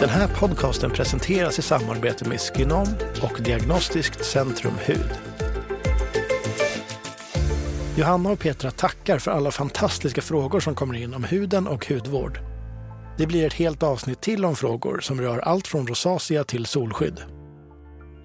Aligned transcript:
Den 0.00 0.08
här 0.08 0.28
podcasten 0.28 0.90
presenteras 0.90 1.58
i 1.58 1.62
samarbete 1.62 2.28
med 2.28 2.40
Skinom 2.40 2.86
och 3.22 3.42
Diagnostiskt 3.42 4.24
Centrum 4.24 4.72
Hud. 4.86 5.10
Johanna 7.96 8.30
och 8.30 8.38
Petra 8.38 8.70
tackar 8.70 9.18
för 9.18 9.30
alla 9.30 9.50
fantastiska 9.50 10.22
frågor 10.22 10.60
som 10.60 10.74
kommer 10.74 10.94
in 10.94 11.14
om 11.14 11.24
huden 11.24 11.66
och 11.66 11.86
hudvård. 11.86 12.40
Det 13.18 13.26
blir 13.26 13.46
ett 13.46 13.52
helt 13.52 13.82
avsnitt 13.82 14.20
till 14.20 14.44
om 14.44 14.56
frågor 14.56 15.00
som 15.00 15.20
rör 15.20 15.38
allt 15.38 15.66
från 15.66 15.86
rosacea 15.86 16.44
till 16.44 16.66
solskydd. 16.66 17.22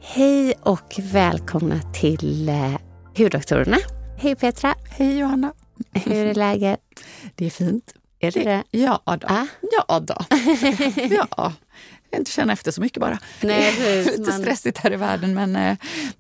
Hej 0.02 0.54
och 0.62 1.00
välkomna 1.00 1.80
till 1.94 2.50
eh, 2.50 2.78
Hudoktorerna. 3.18 3.78
Hej 4.18 4.36
Petra! 4.36 4.76
Hej 4.90 5.20
Johanna! 5.20 5.54
Hur 5.94 6.26
är 6.26 6.34
läget? 6.34 6.80
Det 7.36 7.46
är 7.46 7.50
fint. 7.50 7.94
Är 8.24 8.32
det 8.32 8.44
det? 8.44 8.64
Ja 8.72 9.02
då. 9.06 9.28
Ah? 9.28 9.46
Ja 9.72 10.00
då. 10.00 10.16
ja. 11.10 11.54
Jag 12.10 12.20
inte 12.20 12.32
känna 12.32 12.54
efter 12.54 12.72
så 12.72 12.82
mycket 12.82 13.02
bara. 13.02 13.20
Nej, 13.42 13.76
det 13.80 13.88
är 13.90 14.06
lite 14.06 14.32
man- 14.32 14.42
stressigt 14.42 14.78
här 14.78 14.94
i 14.94 14.96
världen 14.96 15.34
men, 15.34 15.56
eh, 15.56 15.78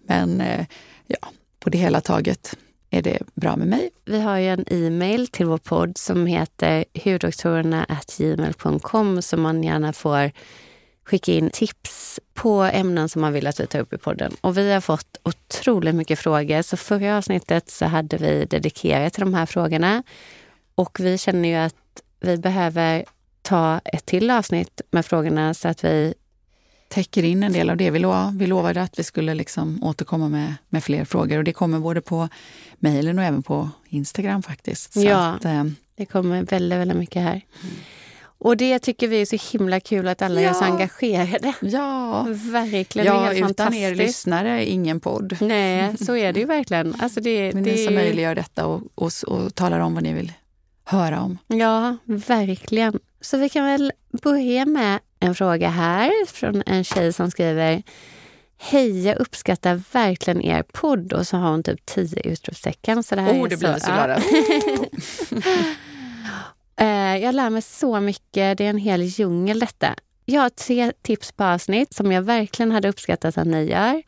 men 0.07 0.41
eh, 0.41 0.65
ja, 1.07 1.17
på 1.59 1.69
det 1.69 1.77
hela 1.77 2.01
taget 2.01 2.55
är 2.89 3.01
det 3.01 3.19
bra 3.33 3.55
med 3.55 3.67
mig. 3.67 3.89
Vi 4.05 4.19
har 4.21 4.37
ju 4.37 4.47
en 4.47 4.65
e-mail 4.67 5.27
till 5.27 5.45
vår 5.45 5.57
podd 5.57 5.97
som 5.97 6.25
heter 6.27 6.85
hudoktorerna.gmail.com 7.03 9.21
som 9.21 9.41
man 9.41 9.63
gärna 9.63 9.93
får 9.93 10.31
skicka 11.05 11.31
in 11.31 11.49
tips 11.49 12.19
på 12.33 12.61
ämnen 12.61 13.09
som 13.09 13.21
man 13.21 13.33
vill 13.33 13.47
att 13.47 13.59
vi 13.59 13.67
tar 13.67 13.79
upp 13.79 13.93
i 13.93 13.97
podden. 13.97 14.35
Och 14.41 14.57
vi 14.57 14.71
har 14.73 14.81
fått 14.81 15.17
otroligt 15.23 15.95
mycket 15.95 16.19
frågor. 16.19 16.61
Så 16.61 16.77
förra 16.77 17.17
avsnittet 17.17 17.69
så 17.69 17.85
hade 17.85 18.17
vi 18.17 18.45
dedikerat 18.45 19.13
till 19.13 19.23
de 19.23 19.33
här 19.33 19.45
frågorna. 19.45 20.03
Och 20.75 20.99
vi 20.99 21.17
känner 21.17 21.49
ju 21.49 21.55
att 21.55 21.75
vi 22.23 22.37
behöver 22.37 23.05
ta 23.41 23.79
ett 23.85 24.05
till 24.05 24.31
avsnitt 24.31 24.81
med 24.91 25.05
frågorna 25.05 25.53
så 25.53 25.67
att 25.67 25.83
vi 25.83 26.13
Täcker 26.89 27.23
in 27.23 27.43
en 27.43 27.53
del 27.53 27.69
av 27.69 27.77
det. 27.77 27.89
Vi, 27.91 27.99
lo, 27.99 28.31
vi 28.39 28.47
lovade 28.47 28.81
att 28.81 28.99
vi 28.99 29.03
skulle 29.03 29.33
liksom 29.33 29.83
återkomma 29.83 30.29
med, 30.29 30.53
med 30.69 30.83
fler 30.83 31.05
frågor 31.05 31.37
och 31.37 31.43
det 31.43 31.53
kommer 31.53 31.79
både 31.79 32.01
på 32.01 32.29
mejlen 32.75 33.19
och 33.19 33.25
även 33.25 33.43
på 33.43 33.69
Instagram 33.89 34.43
faktiskt. 34.43 34.93
Så 34.93 35.01
Ja. 35.03 35.17
att, 35.35 35.45
eh, 35.45 35.63
Det 35.95 36.05
kommer 36.05 36.41
väldigt, 36.43 36.79
väldigt 36.79 36.97
mycket 36.97 37.21
här. 37.21 37.41
Och 38.23 38.57
det 38.57 38.79
tycker 38.79 39.07
vi 39.07 39.21
är 39.21 39.25
så 39.25 39.57
himla 39.57 39.79
kul 39.79 40.07
att 40.07 40.21
alla 40.21 40.41
är 40.41 40.53
så 40.53 40.63
Ja. 40.63 40.71
engagerade. 40.71 41.53
ja, 41.61 42.23
Verkligen, 42.29 43.05
det 43.05 43.19
är 43.19 43.33
ja 43.33 43.49
utan 43.49 43.73
er 43.73 43.95
lyssnare, 43.95 44.65
ingen 44.69 44.99
podd. 44.99 45.37
Nej, 45.41 45.97
så 45.97 46.15
är 46.15 46.33
det 46.33 46.39
ju 46.39 46.45
verkligen. 46.45 46.95
Alltså 46.99 47.21
det, 47.21 47.41
Det 47.41 47.47
är 47.47 47.53
det 47.53 47.59
ni 47.61 47.69
är 47.71 47.85
som 47.85 47.93
ju- 47.93 47.99
möjliggör 47.99 48.35
detta 48.35 48.65
och, 48.65 48.81
och, 48.95 49.11
och 49.27 49.55
talar 49.55 49.79
om 49.79 49.93
vad 49.93 50.03
ni 50.03 50.13
vill 50.13 50.31
höra 50.85 51.21
om. 51.21 51.37
Ja, 51.47 51.97
verkligen. 52.05 52.99
Så 53.21 53.37
vi 53.37 53.49
kan 53.49 53.65
väl 53.65 53.91
börja 54.21 54.65
med 54.65 54.99
en 55.19 55.35
fråga 55.35 55.69
här 55.69 56.25
från 56.27 56.63
en 56.65 56.83
tjej 56.83 57.13
som 57.13 57.31
skriver 57.31 57.83
Hej, 58.57 59.05
jag 59.07 59.17
uppskattar 59.17 59.81
verkligen 59.93 60.41
er 60.41 60.63
podd 60.63 61.13
och 61.13 61.27
så 61.27 61.37
har 61.37 61.49
hon 61.51 61.63
typ 61.63 61.85
tio 61.85 62.21
utropstecken. 62.21 63.03
Så 63.03 63.15
det 63.15 63.21
här 63.21 63.31
Oh, 63.33 63.45
är 63.45 63.49
det 63.49 63.57
blir 63.57 63.73
vi 63.73 63.79
så 63.79 63.91
glada. 63.91 64.21
Eh, 66.75 67.17
Jag 67.17 67.35
lär 67.35 67.49
mig 67.49 67.61
så 67.61 67.99
mycket. 67.99 68.57
Det 68.57 68.65
är 68.65 68.69
en 68.69 68.77
hel 68.77 69.01
djungel 69.03 69.59
detta. 69.59 69.95
Jag 70.25 70.41
har 70.41 70.49
tre 70.49 70.91
tips 71.01 71.31
på 71.31 71.43
avsnitt 71.43 71.93
som 71.93 72.11
jag 72.11 72.21
verkligen 72.21 72.71
hade 72.71 72.89
uppskattat 72.89 73.37
att 73.37 73.47
ni 73.47 73.63
gör. 73.63 74.03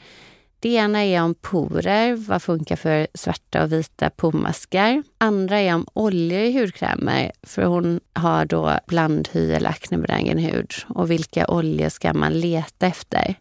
Det 0.66 0.70
ena 0.70 1.03
är 1.03 1.22
om 1.22 1.36
porer, 1.36 2.16
vad 2.16 2.42
funkar 2.42 2.76
för 2.76 3.08
svarta 3.14 3.64
och 3.64 3.72
vita 3.72 4.09
pormaskar. 4.09 5.03
Andra 5.18 5.59
är 5.59 5.76
om 5.76 5.88
oljor 5.94 6.40
i 6.40 6.59
hudkrämer, 6.59 7.31
för 7.44 7.64
hon 7.64 8.00
har 8.14 8.46
då 8.46 8.80
blandhy 8.88 9.52
eller 9.52 9.70
aknebenägen 9.70 10.38
hud. 10.38 10.74
Och 10.88 11.12
vilka 11.12 11.48
oljor 11.48 11.90
ska 11.90 12.14
man 12.14 12.40
leta 12.40 12.88
efter? 12.88 13.36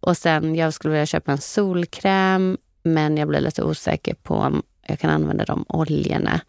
Och 0.00 0.16
sen, 0.16 0.54
jag 0.54 0.74
skulle 0.74 0.92
vilja 0.92 1.06
köpa 1.06 1.32
en 1.32 1.38
solkräm, 1.38 2.58
men 2.82 3.16
jag 3.16 3.28
blir 3.28 3.40
lite 3.40 3.62
osäker 3.62 4.14
på 4.14 4.34
om 4.34 4.62
jag 4.86 4.98
kan 4.98 5.10
använda 5.10 5.44
de 5.44 5.64
oljorna. 5.68 6.40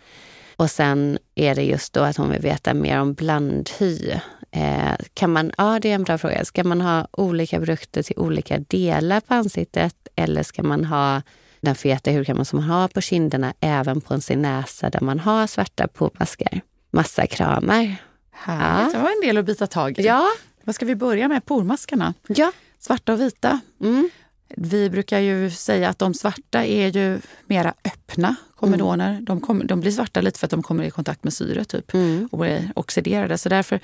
Och 0.55 0.71
sen 0.71 1.17
är 1.35 1.55
det 1.55 1.63
just 1.63 1.93
då 1.93 2.01
att 2.01 2.17
hon 2.17 2.29
vill 2.29 2.41
veta 2.41 2.73
mer 2.73 2.99
om 2.99 3.13
blandhy. 3.13 4.19
Eh, 4.55 4.95
kan 5.13 5.31
man, 5.33 5.51
ja, 5.57 5.79
det 5.81 5.89
är 5.91 5.95
en 5.95 6.03
bra 6.03 6.17
fråga. 6.17 6.45
Ska 6.45 6.63
man 6.63 6.81
ha 6.81 7.07
olika 7.11 7.57
produkter 7.59 8.03
till 8.03 8.17
olika 8.17 8.59
delar 8.59 9.19
på 9.19 9.33
ansiktet 9.33 9.95
eller 10.15 10.43
ska 10.43 10.63
man 10.63 10.85
ha 10.85 11.21
den 11.61 11.75
feta 11.75 12.11
hudkrämen 12.11 12.45
som 12.45 12.59
man 12.59 12.69
har 12.69 12.87
på 12.87 13.01
kinderna 13.01 13.53
även 13.59 14.01
på 14.01 14.21
sin 14.21 14.41
näsa 14.41 14.89
där 14.89 15.01
man 15.01 15.19
har 15.19 15.47
svarta 15.47 15.87
pormaskar? 15.87 16.61
Massa 16.91 17.27
kramar. 17.27 17.95
Härligt. 18.31 18.93
Ja. 18.93 18.99
Det 18.99 19.03
var 19.03 19.09
en 19.11 19.21
del 19.27 19.37
att 19.37 19.45
bita 19.45 19.67
tag 19.67 19.99
i. 19.99 20.03
Ja, 20.03 20.27
Vad 20.63 20.75
ska 20.75 20.85
vi 20.85 20.95
börja 20.95 21.27
med? 21.27 21.45
Pormaskarna. 21.45 22.13
ja. 22.27 22.51
Svarta 22.79 23.13
och 23.13 23.21
vita. 23.21 23.59
Mm. 23.81 24.09
Vi 24.57 24.89
brukar 24.89 25.19
ju 25.19 25.51
säga 25.51 25.89
att 25.89 25.99
de 25.99 26.13
svarta 26.13 26.65
är 26.65 26.87
ju 26.97 27.19
mera 27.45 27.73
öppna 27.85 28.35
komedoner. 28.55 29.19
De, 29.21 29.41
kommer- 29.41 29.65
de 29.65 29.79
blir 29.81 29.91
svarta 29.91 30.21
lite 30.21 30.39
för 30.39 30.47
att 30.47 30.51
de 30.51 30.63
kommer 30.63 30.83
i 30.83 30.91
kontakt 30.91 31.23
med 31.23 31.33
syre 31.33 31.65
typ 31.65 31.93
Mm. 31.93 32.29
och 32.31 32.37
blir 32.39 32.71
oxiderade. 32.75 33.37
Så 33.37 33.49
därför 33.49 33.79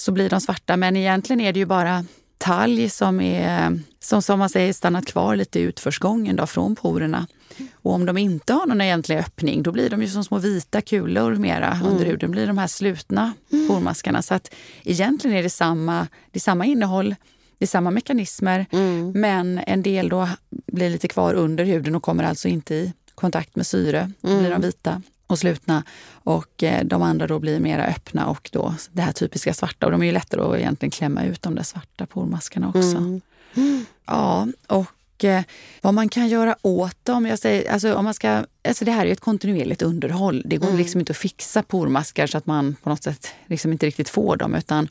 så 0.00 0.12
blir 0.12 0.30
de 0.30 0.40
svarta. 0.40 0.76
Men 0.76 0.96
egentligen 0.96 1.40
är 1.40 1.52
det 1.52 1.58
ju 1.58 1.66
bara 1.66 2.04
talg 2.38 2.90
som 2.90 3.20
är, 3.20 3.80
som, 4.00 4.22
som 4.22 4.38
man 4.38 4.48
säger, 4.48 4.72
stannat 4.72 5.06
kvar 5.06 5.36
lite 5.36 5.58
i 5.60 5.62
utförsgången 5.62 6.36
då, 6.36 6.46
från 6.46 6.76
porerna. 6.76 7.26
Och 7.74 7.92
om 7.92 8.06
de 8.06 8.18
inte 8.18 8.52
har 8.52 8.66
någon 8.66 8.80
egentlig 8.80 9.16
öppning, 9.18 9.62
då 9.62 9.72
blir 9.72 9.90
de 9.90 10.02
ju 10.02 10.08
som 10.08 10.24
små 10.24 10.38
vita 10.38 10.80
kulor 10.80 11.34
mera 11.34 11.80
under 11.84 12.04
huden. 12.04 12.30
blir 12.30 12.46
de 12.46 12.58
här 12.58 12.66
slutna 12.66 13.32
pormaskarna. 13.68 14.22
Så 14.22 14.34
att 14.34 14.54
egentligen 14.84 15.36
är 15.36 15.42
det 15.42 15.50
samma, 15.50 16.06
det 16.30 16.38
är 16.38 16.40
samma 16.40 16.64
innehåll, 16.66 17.14
det 17.58 17.64
är 17.64 17.66
samma 17.66 17.90
mekanismer, 17.90 18.66
Mm. 18.72 19.12
men 19.12 19.60
en 19.66 19.82
del 19.82 20.08
då 20.08 20.28
blir 20.66 20.90
lite 20.90 21.08
kvar 21.08 21.34
under 21.34 21.64
huden 21.64 21.94
och 21.94 22.02
kommer 22.02 22.24
alltså 22.24 22.48
inte 22.48 22.74
i 22.74 22.92
kontakt 23.14 23.56
med 23.56 23.66
syre. 23.66 24.12
Då 24.20 24.38
blir 24.38 24.50
de 24.50 24.60
vita 24.62 25.02
och 25.30 25.38
slutna. 25.38 25.82
Och 26.12 26.62
eh, 26.62 26.84
de 26.84 27.02
andra 27.02 27.26
då 27.26 27.38
blir 27.38 27.60
mera 27.60 27.84
öppna 27.84 28.26
och 28.26 28.50
då 28.52 28.74
det 28.92 29.02
här 29.02 29.12
typiska 29.12 29.54
svarta. 29.54 29.86
Och 29.86 29.92
de 29.92 30.02
är 30.02 30.06
ju 30.06 30.12
lättare 30.12 30.42
att 30.42 30.58
egentligen 30.58 30.90
klämma 30.90 31.24
ut 31.24 31.42
de 31.42 31.54
där 31.54 31.62
svarta 31.62 32.06
pormaskarna 32.06 32.68
också. 32.68 32.96
Mm. 32.96 33.84
Ja, 34.06 34.46
och 34.66 35.24
eh, 35.24 35.42
vad 35.80 35.94
man 35.94 36.08
kan 36.08 36.28
göra 36.28 36.56
åt 36.62 37.04
dem. 37.04 37.26
Jag 37.26 37.38
säger, 37.38 37.72
alltså, 37.72 37.94
om 37.94 38.04
man 38.04 38.14
ska, 38.14 38.44
alltså, 38.68 38.84
det 38.84 38.92
här 38.92 39.06
är 39.06 39.12
ett 39.12 39.20
kontinuerligt 39.20 39.82
underhåll. 39.82 40.42
Det 40.46 40.56
går 40.56 40.72
liksom 40.72 41.00
inte 41.00 41.10
att 41.10 41.16
fixa 41.16 41.62
pormaskar 41.62 42.26
så 42.26 42.38
att 42.38 42.46
man 42.46 42.76
på 42.82 42.88
något 42.88 43.02
sätt 43.02 43.28
liksom 43.46 43.72
inte 43.72 43.86
riktigt 43.86 44.08
får 44.08 44.36
dem. 44.36 44.54
Utan 44.54 44.88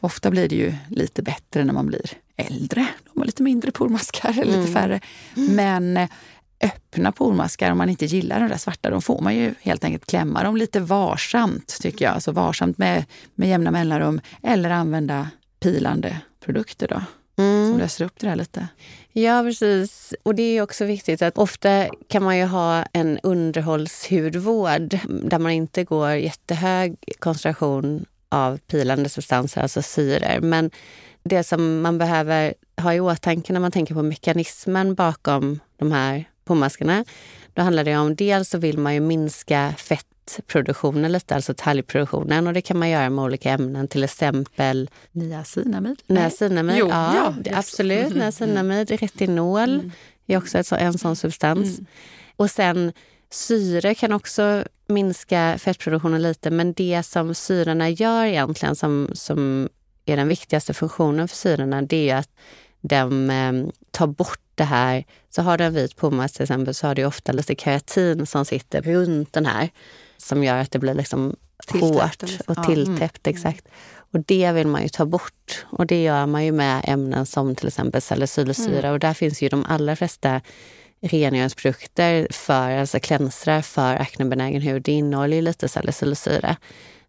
ofta 0.00 0.30
blir 0.30 0.48
det 0.48 0.56
ju 0.56 0.74
lite 0.88 1.22
bättre 1.22 1.64
när 1.64 1.72
man 1.72 1.86
blir 1.86 2.10
äldre. 2.36 2.86
De 3.12 3.20
har 3.20 3.26
lite 3.26 3.42
mindre 3.42 3.70
pormaskar, 3.70 4.38
eller 4.40 4.58
lite 4.58 4.72
färre. 4.72 5.00
Men 5.34 5.96
eh, 5.96 6.08
öppna 6.62 7.12
pormaskar, 7.12 7.70
om 7.70 7.78
man 7.78 7.88
inte 7.88 8.06
gillar 8.06 8.40
de 8.40 8.48
där 8.48 8.56
svarta, 8.56 8.90
då 8.90 9.00
får 9.00 9.20
man 9.20 9.34
ju 9.34 9.54
helt 9.60 9.84
enkelt 9.84 10.06
klämma 10.06 10.42
dem 10.42 10.56
lite 10.56 10.80
varsamt, 10.80 11.78
tycker 11.80 12.04
jag. 12.04 12.14
Alltså 12.14 12.32
varsamt 12.32 12.78
med, 12.78 13.04
med 13.34 13.48
jämna 13.48 13.70
mellanrum. 13.70 14.20
Eller 14.42 14.70
använda 14.70 15.30
pilande 15.60 16.20
produkter 16.44 16.88
då, 16.88 17.02
som 17.36 17.78
löser 17.78 18.04
upp 18.04 18.18
det 18.18 18.26
där 18.26 18.36
lite. 18.36 18.68
Ja, 19.12 19.42
precis. 19.42 20.14
Och 20.22 20.34
det 20.34 20.42
är 20.42 20.62
också 20.62 20.84
viktigt 20.84 21.22
att 21.22 21.38
ofta 21.38 21.86
kan 22.08 22.22
man 22.22 22.38
ju 22.38 22.44
ha 22.44 22.84
en 22.92 23.18
underhållshudvård 23.22 24.98
där 25.08 25.38
man 25.38 25.52
inte 25.52 25.84
går 25.84 26.10
jättehög 26.10 26.96
koncentration 27.18 28.04
av 28.28 28.58
pilande 28.58 29.08
substanser, 29.08 29.60
alltså 29.60 29.82
syror. 29.82 30.40
Men 30.40 30.70
det 31.24 31.44
som 31.44 31.80
man 31.80 31.98
behöver 31.98 32.54
ha 32.76 32.94
i 32.94 33.00
åtanke 33.00 33.52
när 33.52 33.60
man 33.60 33.72
tänker 33.72 33.94
på 33.94 34.02
mekanismen 34.02 34.94
bakom 34.94 35.60
de 35.76 35.92
här 35.92 36.24
pormaskarna, 36.44 37.04
då 37.54 37.62
handlar 37.62 37.84
det 37.84 37.96
om 37.96 38.14
dels 38.14 38.48
så 38.48 38.58
vill 38.58 38.78
man 38.78 38.94
ju 38.94 39.00
minska 39.00 39.74
fettproduktionen 39.78 41.12
lite, 41.12 41.34
alltså 41.34 41.54
talgproduktionen 41.56 42.46
och 42.46 42.52
det 42.52 42.60
kan 42.60 42.78
man 42.78 42.90
göra 42.90 43.10
med 43.10 43.24
olika 43.24 43.50
ämnen, 43.50 43.88
till 43.88 44.04
exempel 44.04 44.90
Niacinamid? 45.12 46.02
Niacinamid, 46.06 46.76
Jo, 46.78 46.88
ja, 46.88 47.14
ja, 47.16 47.34
det- 47.40 47.54
absolut. 47.54 48.06
Mm, 48.06 48.18
Niacinamid, 48.18 48.90
retinol 48.90 49.90
är 50.26 50.36
också 50.36 50.58
ett, 50.58 50.72
en 50.72 50.98
sån 50.98 51.16
substans. 51.16 51.80
Och 52.36 52.50
sen 52.50 52.92
syre 53.30 53.94
kan 53.94 54.12
också 54.12 54.64
minska 54.86 55.58
fettproduktionen 55.58 56.22
lite, 56.22 56.50
men 56.50 56.72
det 56.72 57.02
som 57.02 57.34
syrorna 57.34 57.88
gör 57.90 58.24
egentligen 58.24 58.76
som, 58.76 59.10
som 59.14 59.68
är 60.06 60.16
den 60.16 60.28
viktigaste 60.28 60.74
funktionen 60.74 61.28
för 61.28 61.36
syrorna, 61.36 61.82
det 61.82 62.10
är 62.10 62.16
att 62.16 62.30
de 62.80 63.30
eh, 63.30 63.52
tar 63.90 64.06
bort 64.06 64.40
det 64.54 64.64
här. 64.64 65.04
Så 65.30 65.42
har 65.42 65.58
du 65.58 65.64
en 65.64 65.74
vit 65.74 65.96
pormask 65.96 66.34
till 66.34 66.42
exempel 66.42 66.74
så 66.74 66.86
har 66.86 66.94
du 66.94 67.04
ofta 67.04 67.32
lite 67.32 67.54
keratin 67.54 68.26
som 68.26 68.44
sitter 68.44 68.82
runt 68.82 69.32
den 69.32 69.46
här 69.46 69.70
som 70.16 70.44
gör 70.44 70.56
att 70.56 70.70
det 70.70 70.78
blir 70.78 70.94
liksom 70.94 71.36
hårt 71.68 72.22
och 72.46 72.62
tilltäppt. 72.64 73.26
Mm. 73.26 73.36
Exakt. 73.36 73.68
Och 74.12 74.20
det 74.26 74.52
vill 74.52 74.66
man 74.66 74.82
ju 74.82 74.88
ta 74.88 75.06
bort. 75.06 75.66
Och 75.70 75.86
det 75.86 76.02
gör 76.02 76.26
man 76.26 76.44
ju 76.44 76.52
med 76.52 76.84
ämnen 76.84 77.26
som 77.26 77.54
till 77.54 77.68
exempel 77.68 78.02
salicylsyra. 78.02 78.78
Mm. 78.78 78.92
Och 78.92 78.98
där 78.98 79.14
finns 79.14 79.42
ju 79.42 79.48
de 79.48 79.64
allra 79.68 79.96
flesta 79.96 80.40
rengöringsprodukter 81.02 82.26
för, 82.30 82.70
alltså 82.70 83.00
klänsrar 83.00 83.62
för 83.62 83.96
aknebenägen 83.96 84.62
hud. 84.62 84.82
Det 84.82 84.92
innehåller 84.92 85.36
ju 85.36 85.42
lite 85.42 85.68
salicylsyra. 85.68 86.56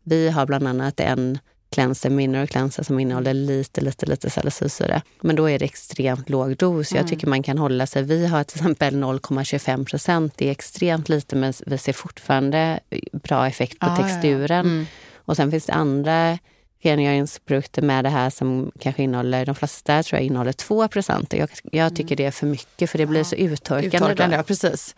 Vi 0.04 0.30
har 0.30 0.45
bland 0.45 0.68
annat 0.68 1.00
en 1.00 1.40
cleanser, 1.74 2.10
mineral 2.10 2.48
cleanser 2.48 2.84
som 2.84 3.00
innehåller 3.00 3.34
lite, 3.34 3.81
lite, 3.81 4.06
lite 4.06 4.30
salicylsyra. 4.30 5.02
Men 5.22 5.36
då 5.36 5.50
är 5.50 5.60
det 5.60 5.66
extremt 5.66 6.30
låg 6.30 6.58
dos. 6.58 6.92
Mm. 6.92 7.02
Jag 7.02 7.10
tycker 7.10 7.28
man 7.28 7.44
kan 7.44 7.58
hålla 7.58 7.88
sig, 7.88 8.04
vi 8.04 8.28
har 8.28 8.44
till 8.44 8.58
exempel 8.58 8.96
0,25 8.96 9.86
procent. 9.86 10.34
Det 10.38 10.48
är 10.48 10.52
extremt 10.52 11.10
lite 11.10 11.36
men 11.36 11.54
vi 11.66 11.78
ser 11.78 11.94
fortfarande 11.94 12.80
bra 13.12 13.48
effekt 13.48 13.80
på 13.80 13.86
ah, 13.86 13.96
texturen. 13.96 14.48
Ja, 14.50 14.56
ja. 14.56 14.60
Mm. 14.60 14.86
Och 15.25 15.36
sen 15.36 15.52
finns 15.52 15.66
det 15.66 15.74
andra 15.74 16.38
rengöringsprodukter 16.84 17.81
med 17.81 18.06
det 18.06 18.10
här 18.10 18.30
som 18.30 18.72
kanske 18.80 19.04
innehåller, 19.04 19.46
de 19.46 19.56
flesta 19.56 20.04
tror 20.04 20.19
jag 20.19 20.26
innehåller 20.26 20.54
2 20.54 20.88
procent. 20.88 21.34
Jag, 21.34 21.50
jag 21.72 21.96
tycker 21.96 22.16
mm. 22.16 22.16
det 22.18 22.26
är 22.26 22.31
för 22.31 22.48
mycket 22.48 22.90
för 22.90 22.98
det 22.98 23.06
blir 23.06 23.24
så 23.24 23.36
uttorkande. 23.36 23.98
uttorkande 23.98 24.36
ja, 24.36 24.44
precis. 24.44 24.96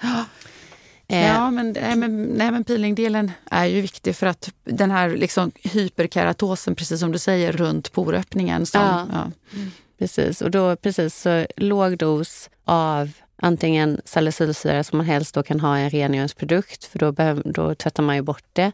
Eh. 1.07 1.27
Ja, 1.27 1.51
men, 1.51 1.71
nej, 1.81 1.95
men, 1.95 2.23
nej, 2.23 2.51
men 2.51 2.63
peelingdelen 2.63 3.31
är 3.51 3.65
ju 3.65 3.81
viktig 3.81 4.15
för 4.15 4.27
att 4.27 4.53
den 4.63 4.91
här 4.91 5.09
liksom, 5.09 5.51
hyperkeratosen, 5.63 6.75
precis 6.75 6.99
som 6.99 7.11
du 7.11 7.19
säger, 7.19 7.51
runt 7.51 7.91
poröppningen. 7.91 8.65
Som, 8.65 8.81
ja. 8.81 9.07
ja. 9.11 9.31
Mm. 9.53 9.71
Precis, 9.99 10.41
och 10.41 10.51
då 10.51 10.75
precis 10.75 11.21
så 11.21 11.45
låg 11.57 11.97
dos 11.97 12.49
av 12.65 13.11
antingen 13.35 14.01
salicylsyra 14.05 14.83
som 14.83 14.97
man 14.97 15.07
helst 15.07 15.35
då 15.35 15.43
kan 15.43 15.59
ha 15.59 15.79
i 15.79 15.83
en 15.83 15.89
rengöringsprodukt, 15.89 16.85
för 16.85 16.99
då, 16.99 17.11
behöv, 17.11 17.41
då 17.45 17.75
tvättar 17.75 18.03
man 18.03 18.15
ju 18.15 18.21
bort 18.21 18.45
det. 18.53 18.71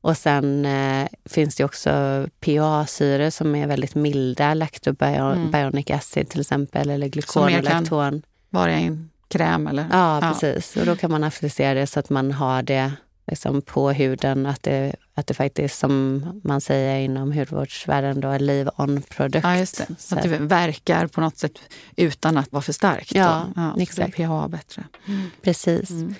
Och 0.00 0.16
sen 0.16 0.66
eh, 0.66 1.08
finns 1.24 1.56
det 1.56 1.64
också 1.64 2.26
PA-syror 2.40 3.30
som 3.30 3.54
är 3.54 3.66
väldigt 3.66 3.94
milda, 3.94 4.54
lactobionic 4.54 5.90
mm. 5.90 5.98
acid 5.98 6.28
till 6.28 6.40
exempel, 6.40 6.90
eller 6.90 7.08
glykol 7.08 7.54
och 7.54 7.62
lakton. 7.62 8.22
Vara 8.50 8.80
i 8.80 8.84
en 8.84 9.10
kräm 9.32 9.66
eller? 9.66 9.86
Ja, 9.90 10.18
precis. 10.20 10.76
Och 10.76 10.86
då 10.86 10.96
kan 10.96 11.10
man 11.10 11.24
applicera 11.24 11.74
det 11.74 11.86
så 11.86 12.00
att 12.00 12.10
man 12.10 12.32
har 12.32 12.62
det 12.62 12.92
liksom 13.26 13.62
på 13.62 13.90
huden, 13.90 14.46
att 14.46 14.62
det, 14.62 14.94
att 15.14 15.26
det 15.26 15.34
faktiskt 15.34 15.78
som 15.78 16.24
man 16.44 16.60
säger 16.60 16.98
inom 16.98 17.32
hudvårdsvärlden 17.32 18.20
då, 18.20 18.38
leave-on-produkt. 18.38 19.44
Ja, 19.44 19.56
just 19.56 19.78
det. 19.78 19.94
Så 19.98 20.16
att 20.16 20.22
det 20.22 20.28
verkar 20.28 21.06
på 21.06 21.20
något 21.20 21.38
sätt 21.38 21.58
utan 21.96 22.36
att 22.36 22.52
vara 22.52 22.62
för 22.62 22.72
starkt. 22.72 23.14
Ja, 23.14 23.46
ja 23.56 23.74
exakt. 23.78 24.16
pH 24.16 24.48
bättre. 24.48 24.84
Mm. 25.08 25.30
Precis. 25.42 25.90
Mm. 25.90 26.14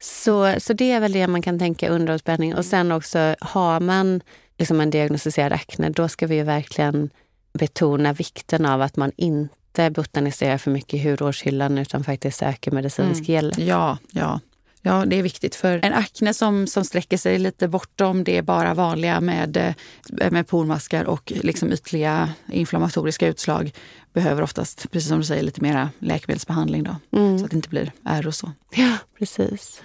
Så, 0.00 0.54
så 0.58 0.72
det 0.72 0.92
är 0.92 1.00
väl 1.00 1.12
det 1.12 1.26
man 1.26 1.42
kan 1.42 1.58
tänka 1.58 1.88
underhållsbehandling. 1.88 2.54
Och 2.54 2.64
sen 2.64 2.92
också, 2.92 3.34
har 3.40 3.80
man 3.80 4.20
liksom 4.58 4.80
en 4.80 4.90
diagnostiserad 4.90 5.52
akne, 5.52 5.90
då 5.90 6.08
ska 6.08 6.26
vi 6.26 6.36
ju 6.36 6.42
verkligen 6.42 7.10
betona 7.52 8.12
vikten 8.12 8.66
av 8.66 8.82
att 8.82 8.96
man 8.96 9.12
inte 9.16 9.54
botaniserar 9.90 10.58
för 10.58 10.70
mycket 10.70 10.94
i 10.94 11.10
hudvårdshyllan 11.10 11.78
utan 11.78 12.04
faktiskt 12.04 12.38
söker 12.38 12.70
medicinsk 12.70 13.28
mm. 13.28 13.34
hjälp. 13.34 13.58
Ja, 13.58 13.98
ja. 14.10 14.40
Ja, 14.82 15.04
det 15.06 15.16
är 15.16 15.22
viktigt. 15.22 15.54
För 15.54 15.80
en 15.84 15.92
akne 15.92 16.34
som, 16.34 16.66
som 16.66 16.84
sträcker 16.84 17.16
sig 17.16 17.38
lite 17.38 17.68
bortom 17.68 18.24
det 18.24 18.42
bara 18.42 18.74
vanliga 18.74 19.20
med, 19.20 19.56
eh, 19.56 20.30
med 20.30 20.48
pormaskar 20.48 21.04
och 21.04 21.32
liksom 21.42 21.72
ytliga 21.72 22.32
inflammatoriska 22.52 23.26
utslag 23.26 23.72
behöver 24.12 24.42
oftast, 24.42 24.90
precis 24.90 25.08
som 25.08 25.18
du 25.18 25.24
säger, 25.24 25.42
lite 25.42 25.60
mera 25.60 25.90
läkemedelsbehandling 25.98 26.82
då. 26.82 26.96
Mm. 27.18 27.38
Så 27.38 27.44
att 27.44 27.50
det 27.50 27.56
inte 27.56 27.68
blir 27.68 27.92
ärr 28.04 28.26
och 28.26 28.34
så. 28.34 28.52
Ja, 28.70 28.96
precis. 29.18 29.82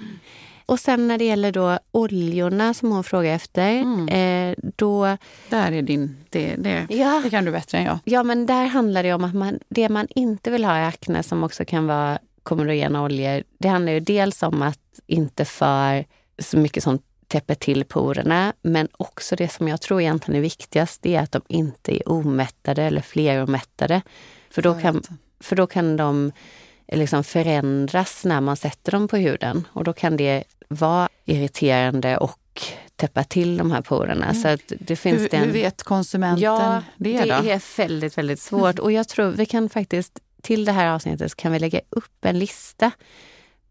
Och 0.71 0.79
sen 0.79 1.07
när 1.07 1.17
det 1.17 1.25
gäller 1.25 1.51
då 1.51 1.79
oljorna 1.91 2.73
som 2.73 2.91
hon 2.91 3.03
frågar 3.03 3.35
efter, 3.35 3.69
mm. 3.69 4.07
eh, 4.07 4.55
då... 4.75 5.17
Där 5.49 5.71
är 5.71 5.81
din... 5.81 6.17
Det, 6.29 6.55
det, 6.55 6.87
ja. 6.89 7.21
det 7.23 7.29
kan 7.29 7.45
du 7.45 7.51
bättre 7.51 7.77
än 7.77 7.83
jag. 7.83 7.99
Ja, 8.03 8.23
men 8.23 8.45
där 8.45 8.65
handlar 8.65 9.03
det 9.03 9.13
om 9.13 9.23
att 9.23 9.35
man, 9.35 9.59
det 9.69 9.89
man 9.89 10.07
inte 10.09 10.51
vill 10.51 10.65
ha 10.65 10.79
i 10.79 10.83
akne 10.83 11.23
som 11.23 11.43
också 11.43 11.65
kan 11.65 11.87
vara 11.87 12.19
komedogena 12.43 13.03
oljor, 13.03 13.43
det 13.57 13.67
handlar 13.67 13.91
ju 13.91 13.99
dels 13.99 14.43
om 14.43 14.61
att 14.61 14.99
inte 15.07 15.45
för 15.45 16.05
så 16.39 16.57
mycket 16.57 16.83
som 16.83 16.99
täpper 17.27 17.55
till 17.55 17.85
porerna, 17.85 18.53
men 18.61 18.87
också 18.91 19.35
det 19.35 19.51
som 19.51 19.67
jag 19.67 19.81
tror 19.81 20.01
egentligen 20.01 20.37
är 20.37 20.41
viktigast, 20.41 21.01
det 21.01 21.15
är 21.15 21.21
att 21.21 21.31
de 21.31 21.41
inte 21.47 21.95
är 21.97 22.09
omättade 22.09 22.83
eller 22.83 23.01
fleromättade. 23.01 24.01
För 24.49 24.61
då 24.61 24.73
kan, 24.73 25.03
för 25.39 25.55
då 25.55 25.67
kan 25.67 25.97
de 25.97 26.31
liksom 26.87 27.23
förändras 27.23 28.25
när 28.25 28.41
man 28.41 28.57
sätter 28.57 28.91
dem 28.91 29.07
på 29.07 29.17
huden 29.17 29.67
och 29.73 29.83
då 29.83 29.93
kan 29.93 30.17
det 30.17 30.43
vara 30.67 31.09
irriterande 31.25 32.17
och 32.17 32.61
täppa 32.95 33.23
till 33.23 33.57
de 33.57 33.71
här 33.71 33.81
porerna. 33.81 34.25
Mm. 34.25 34.41
Så 34.41 34.47
att 34.47 34.73
det 34.79 34.95
finns 34.95 35.21
hur, 35.21 35.29
den... 35.29 35.43
hur 35.43 35.51
vet 35.51 35.83
konsumenten 35.83 36.43
ja, 36.43 36.83
det? 36.97 37.19
Då? 37.19 37.41
Det 37.41 37.51
är 37.51 37.77
väldigt, 37.77 38.17
väldigt 38.17 38.39
svårt. 38.39 38.79
Och 38.79 38.91
jag 38.91 39.07
tror 39.07 39.31
vi 39.31 39.45
kan 39.45 39.69
faktiskt, 39.69 40.19
till 40.41 40.65
det 40.65 40.71
här 40.71 40.89
avsnittet 40.89 41.35
kan 41.35 41.51
vi 41.51 41.59
lägga 41.59 41.81
upp 41.89 42.25
en 42.25 42.39
lista 42.39 42.91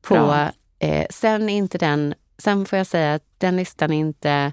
på 0.03 0.51
Eh, 0.81 1.07
sen 1.11 1.49
inte 1.49 1.79
den, 1.79 2.15
sen 2.39 2.67
får 2.67 2.77
jag 2.77 2.87
säga 2.87 3.15
att 3.15 3.25
den 3.39 3.57
listan 3.57 3.93
inte, 3.93 4.53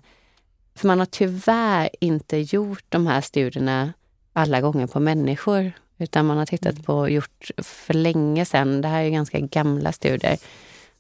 för 0.75 0.87
man 0.87 0.99
har 0.99 1.05
tyvärr 1.05 1.89
inte 1.99 2.37
gjort 2.37 2.83
de 2.89 3.07
här 3.07 3.21
studierna 3.21 3.93
alla 4.33 4.61
gånger 4.61 4.87
på 4.87 4.99
människor, 4.99 5.71
utan 5.97 6.25
man 6.25 6.37
har 6.37 6.45
tittat 6.45 6.73
mm. 6.73 6.83
på, 6.83 7.09
gjort 7.09 7.51
för 7.57 7.93
länge 7.93 8.45
sedan, 8.45 8.81
det 8.81 8.87
här 8.87 9.03
är 9.03 9.09
ganska 9.09 9.39
gamla 9.39 9.91
studier, 9.91 10.37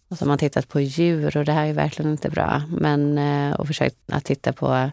och 0.07 0.17
så 0.17 0.25
har 0.25 0.27
man 0.27 0.37
tittat 0.37 0.67
på 0.67 0.79
djur 0.79 1.37
och 1.37 1.45
det 1.45 1.51
här 1.51 1.65
är 1.65 1.73
verkligen 1.73 2.11
inte 2.11 2.29
bra, 2.29 2.61
men 2.69 3.17
eh, 3.17 3.53
och 3.53 3.67
försökt 3.67 3.95
att 4.11 4.25
titta 4.25 4.53
på 4.53 4.89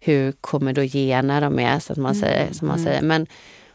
hur 0.00 0.32
komedogena 0.32 1.40
de 1.40 1.58
är, 1.58 1.78
så 1.78 1.92
att 1.92 1.98
man 1.98 2.14
mm. 2.14 2.20
säger, 2.20 2.52
som 2.52 2.68
man 2.68 2.78
mm. 2.78 2.86
säger. 2.86 3.02
Men 3.02 3.26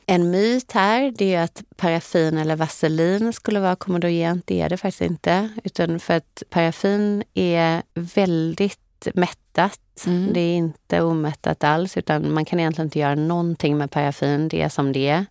en 0.09 0.31
myt 0.31 0.71
här 0.71 1.13
det 1.17 1.35
är 1.35 1.43
att 1.43 1.63
paraffin 1.75 2.37
eller 2.37 2.55
vaselin 2.55 3.33
skulle 3.33 3.59
vara 3.59 3.75
komedogent. 3.75 4.47
Det 4.47 4.61
är 4.61 4.69
det 4.69 4.77
faktiskt 4.77 5.01
inte. 5.01 5.49
Utan 5.63 5.99
för 5.99 6.13
att 6.13 6.43
paraffin 6.49 7.23
är 7.33 7.81
väldigt 7.93 9.07
mättat. 9.13 9.79
Mm. 10.05 10.33
Det 10.33 10.39
är 10.39 10.55
inte 10.55 11.01
omättat 11.01 11.63
alls 11.63 11.97
utan 11.97 12.33
man 12.33 12.45
kan 12.45 12.59
egentligen 12.59 12.87
inte 12.87 12.99
göra 12.99 13.15
någonting 13.15 13.77
med 13.77 13.91
paraffin. 13.91 14.47
Det 14.47 14.61
är 14.61 14.69
som 14.69 14.91
det 14.91 15.07
är. 15.07 15.25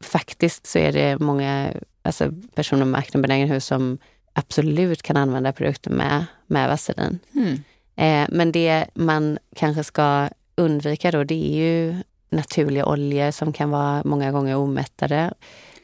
Faktiskt 0.00 0.66
så 0.66 0.78
är 0.78 0.92
det 0.92 1.18
många 1.18 1.72
alltså 2.02 2.32
personer 2.54 2.84
med 2.84 2.98
aknebenägen 2.98 3.48
hud 3.48 3.62
som 3.62 3.98
absolut 4.32 5.02
kan 5.02 5.16
använda 5.16 5.52
produkter 5.52 5.90
med, 5.90 6.24
med 6.46 6.68
vaselin. 6.68 7.18
Mm. 7.34 7.62
Eh, 7.96 8.28
men 8.36 8.52
det 8.52 8.86
man 8.94 9.38
kanske 9.56 9.84
ska 9.84 10.28
undvika 10.56 11.10
då, 11.10 11.24
det 11.24 11.34
är 11.34 11.56
ju 11.56 11.96
naturliga 12.30 12.86
oljor 12.86 13.30
som 13.30 13.52
kan 13.52 13.70
vara 13.70 14.02
många 14.04 14.32
gånger 14.32 14.56
omättade. 14.56 15.34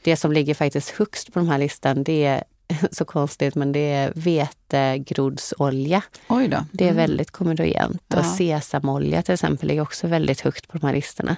Det 0.02 0.16
som 0.16 0.32
ligger 0.32 0.54
faktiskt 0.54 0.90
högst 0.90 1.32
på 1.32 1.38
den 1.38 1.48
här 1.48 1.58
listan, 1.58 2.04
det 2.04 2.24
är 2.24 2.44
så 2.90 3.04
konstigt, 3.04 3.54
men 3.54 3.72
det 3.72 3.92
är 3.92 4.12
vetegrodsolja. 4.74 6.02
Oj 6.28 6.48
då. 6.48 6.64
Det 6.72 6.84
är 6.84 6.88
mm. 6.90 6.96
väldigt 6.96 7.30
komedogent. 7.30 8.02
Ja. 8.08 8.18
Och 8.18 8.26
sesamolja 8.26 9.22
till 9.22 9.34
exempel 9.34 9.68
ligger 9.68 9.82
också 9.82 10.06
väldigt 10.06 10.40
högt 10.40 10.68
på 10.68 10.78
de 10.78 10.86
här 10.86 10.94
listorna 10.94 11.36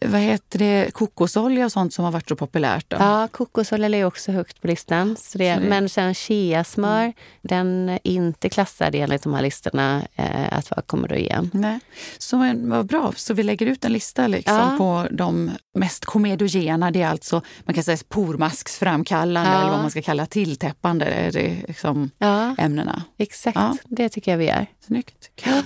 vad 0.00 0.20
heter 0.20 0.58
det, 0.58 0.90
kokosolja 0.94 1.64
och 1.64 1.72
sånt 1.72 1.94
som 1.94 2.04
har 2.04 2.12
varit 2.12 2.28
så 2.28 2.36
populärt? 2.36 2.90
Då? 2.90 2.96
Ja, 3.00 3.28
kokosolja 3.28 3.98
är 3.98 4.04
också 4.04 4.32
högt 4.32 4.60
på 4.60 4.66
listan. 4.66 5.16
Så 5.16 5.38
det, 5.38 5.54
så 5.54 5.60
det... 5.60 5.68
Men 5.68 5.88
sen 5.88 6.14
cheasmör, 6.14 7.02
mm. 7.02 7.12
den 7.42 7.88
är 7.88 7.98
inte 8.02 8.48
klassad 8.48 8.94
enligt 8.94 9.22
de 9.22 9.34
här 9.34 9.42
listorna 9.42 10.02
eh, 10.16 10.58
att 10.58 10.70
vara 10.70 10.82
komedogen. 10.82 11.50
Nej. 11.52 11.80
Så 12.18 12.54
vad 12.56 12.86
bra, 12.86 13.12
så 13.16 13.34
vi 13.34 13.42
lägger 13.42 13.66
ut 13.66 13.84
en 13.84 13.92
lista 13.92 14.26
liksom 14.26 14.54
ja. 14.54 14.74
på 14.78 15.06
de 15.10 15.50
mest 15.74 16.04
komedogena. 16.04 16.90
Det 16.90 17.02
är 17.02 17.08
alltså 17.08 17.42
man 17.64 17.74
kan 17.74 17.84
säga 17.84 17.98
pormasksframkallande 18.08 19.50
ja. 19.50 19.60
eller 19.60 19.70
vad 19.70 19.80
man 19.80 19.90
ska 19.90 20.02
kalla 20.02 20.26
tilltäppande 20.26 21.04
är 21.04 21.32
det 21.32 21.56
liksom 21.68 22.10
ja. 22.18 22.54
Ämnena. 22.72 23.02
Exakt, 23.18 23.82
det 23.84 24.08
tycker 24.08 24.30
jag 24.30 24.38
vi 24.38 24.46
gör. 24.46 24.66
Snyggt. 24.80 25.30
Cool. 25.44 25.62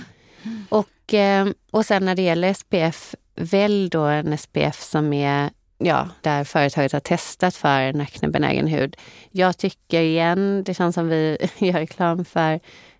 Och, 0.69 1.13
eh, 1.13 1.47
och 1.71 1.85
sen 1.85 2.05
när 2.05 2.15
det 2.15 2.21
gäller 2.21 2.53
SPF 2.53 3.15
välj 3.35 3.89
då 3.89 4.03
en 4.03 4.37
SPF 4.37 4.81
som 4.81 5.13
är 5.13 5.49
ja, 5.77 6.09
där 6.21 6.43
företaget 6.43 6.91
har 6.91 6.99
testat 6.99 7.55
för 7.55 7.79
en 7.79 8.01
aknebenägen 8.01 8.67
hud. 8.67 8.95
Jag 9.31 9.57
tycker 9.57 10.01
igen, 10.01 10.63
det 10.63 10.73
känns 10.73 10.95
som 10.95 11.07
vi 11.07 11.37
gör 11.57 11.73
reklam 11.73 12.25
för 12.25 12.59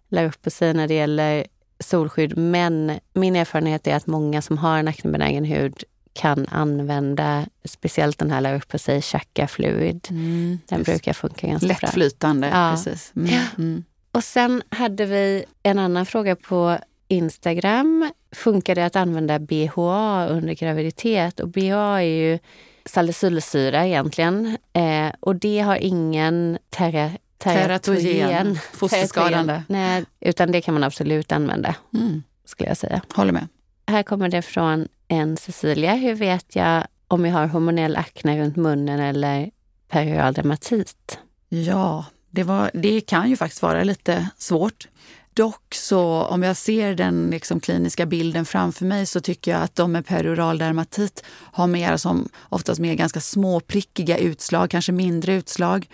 La 0.09 0.23
Roche 0.23 0.73
när 0.73 0.87
det 0.87 0.93
gäller 0.93 1.45
solskydd, 1.79 2.37
men 2.37 2.99
min 3.13 3.35
erfarenhet 3.35 3.87
är 3.87 3.95
att 3.95 4.07
många 4.07 4.41
som 4.41 4.57
har 4.57 4.77
en 4.77 4.87
aknebenägen 4.87 5.45
hud 5.45 5.83
kan 6.13 6.47
använda 6.47 7.45
speciellt 7.65 8.17
den 8.17 8.31
här 8.31 8.41
La 8.41 8.53
Roche 8.53 9.01
Chaka 9.01 9.47
Fluid. 9.47 10.07
Mm, 10.09 10.59
den 10.67 10.83
brukar 10.83 11.13
funka 11.13 11.47
ganska 11.47 11.67
Lättflytande, 11.67 12.47
bra. 12.47 12.47
Lättflytande, 12.47 12.47
ja. 12.47 12.71
precis. 12.71 13.11
Mm, 13.15 13.43
mm. 13.57 13.83
Och 14.17 14.23
sen 14.23 14.63
hade 14.69 15.05
vi 15.05 15.45
en 15.63 15.79
annan 15.79 16.05
fråga 16.05 16.35
på 16.35 16.77
Instagram 17.07 18.11
funkar 18.31 18.75
det 18.75 18.85
att 18.85 18.95
använda 18.95 19.39
BHA 19.39 20.27
under 20.27 20.53
graviditet? 20.53 21.39
Och 21.39 21.49
BHA 21.49 22.01
är 22.01 22.01
ju 22.01 22.39
salicylsyra 22.85 23.87
egentligen 23.87 24.57
eh, 24.73 25.11
och 25.19 25.35
det 25.35 25.59
har 25.59 25.75
ingen 25.75 26.57
terra, 26.69 27.11
teratogen, 27.37 28.59
fosterskadande. 28.73 29.63
Nej, 29.67 30.05
utan 30.19 30.51
det 30.51 30.61
kan 30.61 30.73
man 30.73 30.83
absolut 30.83 31.31
använda, 31.31 31.75
mm. 31.93 32.23
skulle 32.45 32.69
jag 32.69 32.77
säga. 32.77 33.01
Håller 33.13 33.33
med. 33.33 33.47
Här 33.87 34.03
kommer 34.03 34.29
det 34.29 34.41
från 34.41 34.87
en 35.07 35.37
Cecilia. 35.37 35.93
Hur 35.93 36.15
vet 36.15 36.55
jag 36.55 36.83
om 37.07 37.25
jag 37.25 37.33
har 37.33 37.47
hormonell 37.47 37.95
akne 37.95 38.39
runt 38.39 38.55
munnen 38.55 38.99
eller 38.99 39.49
perioral 39.87 40.33
dermatit? 40.33 41.19
Ja, 41.49 42.05
det, 42.31 42.43
var, 42.43 42.71
det 42.73 43.01
kan 43.01 43.29
ju 43.29 43.37
faktiskt 43.37 43.61
vara 43.61 43.83
lite 43.83 44.29
svårt. 44.37 44.87
Dock 45.33 45.75
så 45.75 46.23
om 46.23 46.43
jag 46.43 46.57
ser 46.57 46.95
den 46.95 47.29
liksom 47.29 47.59
kliniska 47.59 48.05
bilden 48.05 48.45
framför 48.45 48.85
mig 48.85 49.05
så 49.05 49.19
tycker 49.19 49.51
jag 49.51 49.61
att 49.61 49.75
de 49.75 49.91
med 49.91 50.05
peroral 50.05 50.57
dermatit 50.57 51.23
har 51.51 51.67
mer 51.67 51.97
som 51.97 52.29
oftast 52.49 52.79
mer 52.79 52.93
ganska 52.93 53.21
små 53.21 53.59
prickiga 53.59 54.17
utslag, 54.17 54.69
kanske 54.69 54.91
mindre 54.91 55.33
utslag 55.33 55.87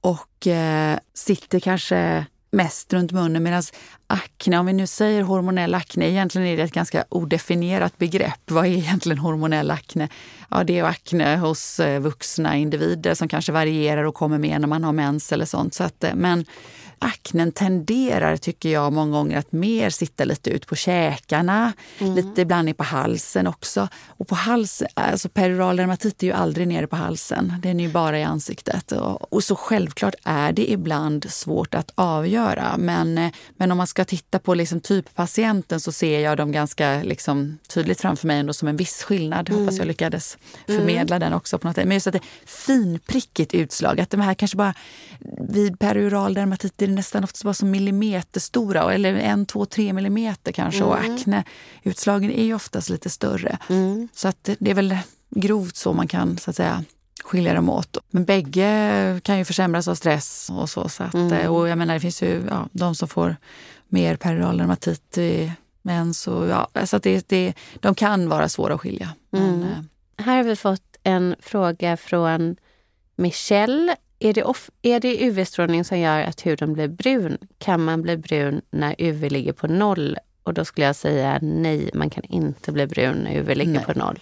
och 0.00 0.46
eh, 0.46 0.98
sitter 1.14 1.60
kanske 1.60 2.26
mest 2.56 2.92
runt 2.92 3.12
munnen 3.12 3.42
medan 3.42 3.62
akne, 4.06 4.58
om 4.58 4.66
vi 4.66 4.72
nu 4.72 4.86
säger 4.86 5.22
hormonell 5.22 5.74
akne, 5.74 6.10
egentligen 6.10 6.48
är 6.48 6.56
det 6.56 6.62
ett 6.62 6.72
ganska 6.72 7.04
odefinierat 7.08 7.98
begrepp. 7.98 8.50
Vad 8.50 8.66
är 8.66 8.70
egentligen 8.70 9.18
hormonell 9.18 9.70
akne? 9.70 10.08
Ja, 10.50 10.64
det 10.64 10.78
är 10.78 10.84
akne 10.84 11.36
hos 11.36 11.80
eh, 11.80 12.00
vuxna 12.00 12.56
individer 12.56 13.14
som 13.14 13.28
kanske 13.28 13.52
varierar 13.52 14.04
och 14.04 14.14
kommer 14.14 14.38
med 14.38 14.60
när 14.60 14.68
man 14.68 14.84
har 14.84 14.92
mens 14.92 15.32
eller 15.32 15.44
sånt. 15.44 15.74
Så 15.74 15.84
att, 15.84 16.04
eh, 16.04 16.14
men 16.14 16.44
aknen 16.98 17.52
tenderar, 17.52 18.36
tycker 18.36 18.68
jag, 18.68 18.92
många 18.92 19.12
gånger 19.12 19.38
att 19.38 19.52
mer 19.52 19.90
sitta 19.90 20.24
lite 20.24 20.50
ut 20.50 20.66
på 20.66 20.76
käkarna, 20.76 21.72
mm. 21.98 22.14
lite 22.14 22.40
ibland 22.42 22.76
på 22.76 22.84
halsen 22.84 23.46
också. 23.46 23.88
Och 24.06 24.28
på 24.28 24.34
halsen, 24.34 24.88
alltså 24.94 25.28
perioral 25.28 25.76
dermatit 25.76 26.22
är 26.22 26.26
ju 26.26 26.32
aldrig 26.32 26.68
nere 26.68 26.86
på 26.86 26.96
halsen, 26.96 27.54
den 27.62 27.80
är 27.80 27.84
ju 27.84 27.92
bara 27.92 28.18
i 28.18 28.22
ansiktet. 28.22 28.92
Och, 28.92 29.32
och, 29.32 29.44
så 29.44 29.56
självklart 29.56 30.14
är 30.24 30.52
det 30.52 30.70
ibland 30.70 31.30
svårt 31.30 31.74
att 31.74 31.90
avgöra. 31.94 32.74
Men, 32.78 33.30
men 33.56 33.72
om 33.72 33.78
man 33.78 33.86
ska 33.86 34.04
titta 34.04 34.38
på 34.38 34.54
liksom 34.54 34.80
typpatienten 34.80 35.80
så 35.80 35.92
ser 35.92 36.20
jag 36.20 36.36
dem 36.36 36.52
ganska 36.52 37.02
liksom 37.02 37.58
tydligt 37.68 38.00
framför 38.00 38.26
mig 38.26 38.38
ändå 38.38 38.52
som 38.52 38.68
en 38.68 38.76
viss 38.76 39.02
skillnad. 39.02 39.48
Mm. 39.48 39.60
Hoppas 39.60 39.78
jag 39.78 39.86
lyckades 39.86 40.38
förmedla 40.66 41.16
mm. 41.16 41.26
den 41.26 41.36
också 41.36 41.58
på 41.58 41.68
något 41.68 41.76
sätt. 41.76 41.86
Men 41.86 41.94
just 41.94 42.06
att 42.06 42.12
det 42.12 42.18
är 42.18 42.46
finprickigt 42.46 43.54
utslag, 43.54 44.00
att 44.00 44.10
de 44.10 44.20
här 44.20 44.34
kanske 44.34 44.56
bara 44.56 44.74
vid 45.48 45.78
perioral 45.78 46.34
dermatit 46.34 46.78
är 46.86 46.90
nästan 46.90 47.24
oftast 47.24 47.44
bara 47.44 47.54
som 47.54 47.70
millimeterstora, 47.70 48.94
eller 48.94 49.14
en, 49.14 49.46
två, 49.46 49.66
tre 49.66 49.92
millimeter 49.92 50.52
kanske. 50.52 50.84
Mm. 50.84 50.88
Och 50.88 50.98
akneutslagen 50.98 52.30
är 52.30 52.44
ju 52.44 52.54
oftast 52.54 52.88
lite 52.88 53.10
större. 53.10 53.58
Mm. 53.68 54.08
Så 54.14 54.28
att 54.28 54.50
det 54.58 54.70
är 54.70 54.74
väl 54.74 54.96
grovt 55.30 55.76
så 55.76 55.92
man 55.92 56.08
kan 56.08 56.38
så 56.38 56.50
att 56.50 56.56
säga 56.56 56.84
skilja 57.24 57.54
dem 57.54 57.70
åt. 57.70 57.98
Men 58.10 58.24
bägge 58.24 59.20
kan 59.24 59.38
ju 59.38 59.44
försämras 59.44 59.88
av 59.88 59.94
stress 59.94 60.50
och 60.50 60.70
så. 60.70 60.88
så 60.88 61.02
att, 61.02 61.14
mm. 61.14 61.50
Och 61.50 61.68
jag 61.68 61.78
menar, 61.78 61.94
det 61.94 62.00
finns 62.00 62.22
ju 62.22 62.46
ja, 62.50 62.68
de 62.72 62.94
som 62.94 63.08
får 63.08 63.36
mer 63.88 64.16
periral 64.16 64.58
dermatit 64.58 65.18
mens. 65.82 66.28
Och, 66.28 66.48
ja, 66.48 66.68
så 66.84 66.96
att 66.96 67.02
det, 67.02 67.28
det, 67.28 67.54
de 67.80 67.94
kan 67.94 68.28
vara 68.28 68.48
svåra 68.48 68.74
att 68.74 68.80
skilja. 68.80 69.10
Men, 69.30 69.54
mm. 69.54 69.62
eh. 69.62 70.24
Här 70.24 70.36
har 70.36 70.44
vi 70.44 70.56
fått 70.56 70.96
en 71.02 71.36
fråga 71.40 71.96
från 71.96 72.56
Michelle 73.16 73.96
är 74.18 74.32
det, 74.32 74.44
off, 74.44 74.70
är 74.82 75.00
det 75.00 75.26
UV-strålning 75.26 75.84
som 75.84 75.98
gör 75.98 76.20
att 76.20 76.46
huden 76.46 76.72
blir 76.72 76.88
brun? 76.88 77.38
Kan 77.58 77.84
man 77.84 78.02
bli 78.02 78.16
brun 78.16 78.60
när 78.70 78.94
UV 78.98 79.30
ligger 79.30 79.52
på 79.52 79.66
noll? 79.66 80.18
Och 80.42 80.54
då 80.54 80.64
skulle 80.64 80.86
jag 80.86 80.96
säga 80.96 81.38
nej, 81.42 81.90
man 81.94 82.10
kan 82.10 82.24
inte 82.24 82.72
bli 82.72 82.86
brun 82.86 83.16
när 83.16 83.36
UV 83.36 83.48
ligger 83.48 83.72
nej. 83.72 83.84
på 83.84 83.98
noll. 83.98 84.20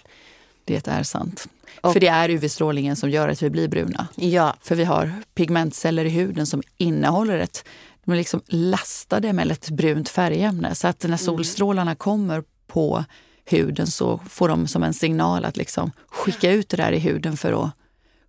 Det 0.65 0.87
är 0.87 1.03
sant. 1.03 1.47
Och, 1.81 1.93
För 1.93 1.99
det 1.99 2.07
är 2.07 2.29
UV-strålningen 2.29 2.95
som 2.95 3.09
gör 3.09 3.29
att 3.29 3.43
vi 3.43 3.49
blir 3.49 3.67
bruna. 3.67 4.07
Ja. 4.15 4.55
För 4.61 4.75
vi 4.75 4.83
har 4.83 5.13
pigmentceller 5.35 6.05
i 6.05 6.09
huden 6.09 6.45
som 6.45 6.61
innehåller 6.77 7.37
ett, 7.37 7.65
de 8.05 8.11
är 8.11 8.15
liksom 8.15 8.41
lastade 8.47 9.33
med 9.33 9.51
ett 9.51 9.69
brunt 9.69 10.09
färgämne. 10.09 10.75
Så 10.75 10.87
att 10.87 11.03
när 11.03 11.09
mm. 11.09 11.17
solstrålarna 11.17 11.95
kommer 11.95 12.43
på 12.67 13.05
huden 13.45 13.87
så 13.87 14.19
får 14.29 14.49
de 14.49 14.67
som 14.67 14.83
en 14.83 14.93
signal 14.93 15.45
att 15.45 15.57
liksom 15.57 15.91
skicka 16.07 16.51
ut 16.51 16.69
det 16.69 16.77
där 16.77 16.91
i 16.91 16.99
huden 16.99 17.37
för 17.37 17.63
att 17.63 17.71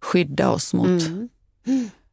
skydda 0.00 0.50
oss 0.50 0.74
mot 0.74 0.86
mm 0.86 1.28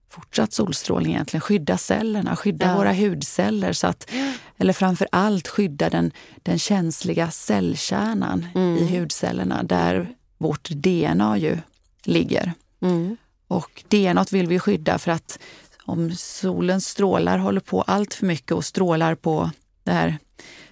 fortsatt 0.09 0.53
solstrålning 0.53 1.13
egentligen. 1.13 1.41
Skydda 1.41 1.77
cellerna, 1.77 2.35
skydda 2.35 2.65
ja. 2.65 2.77
våra 2.77 2.93
hudceller. 2.93 3.73
Så 3.73 3.87
att, 3.87 4.11
eller 4.57 4.73
framför 4.73 5.07
allt 5.11 5.47
skydda 5.47 5.89
den, 5.89 6.11
den 6.43 6.59
känsliga 6.59 7.31
cellkärnan 7.31 8.47
mm. 8.55 8.77
i 8.77 8.99
hudcellerna 8.99 9.63
där 9.63 10.09
vårt 10.37 10.69
DNA 10.69 11.37
ju 11.37 11.57
ligger. 12.03 12.53
Mm. 12.81 13.17
Och 13.47 13.83
DNA 13.87 14.25
vill 14.31 14.47
vi 14.47 14.59
skydda 14.59 14.99
för 14.99 15.11
att 15.11 15.39
om 15.85 16.11
solens 16.15 16.87
strålar 16.87 17.37
håller 17.37 17.61
på 17.61 17.81
allt 17.81 18.13
för 18.13 18.25
mycket 18.25 18.51
och 18.51 18.65
strålar 18.65 19.15
på 19.15 19.51
det 19.83 19.91
här 19.91 20.17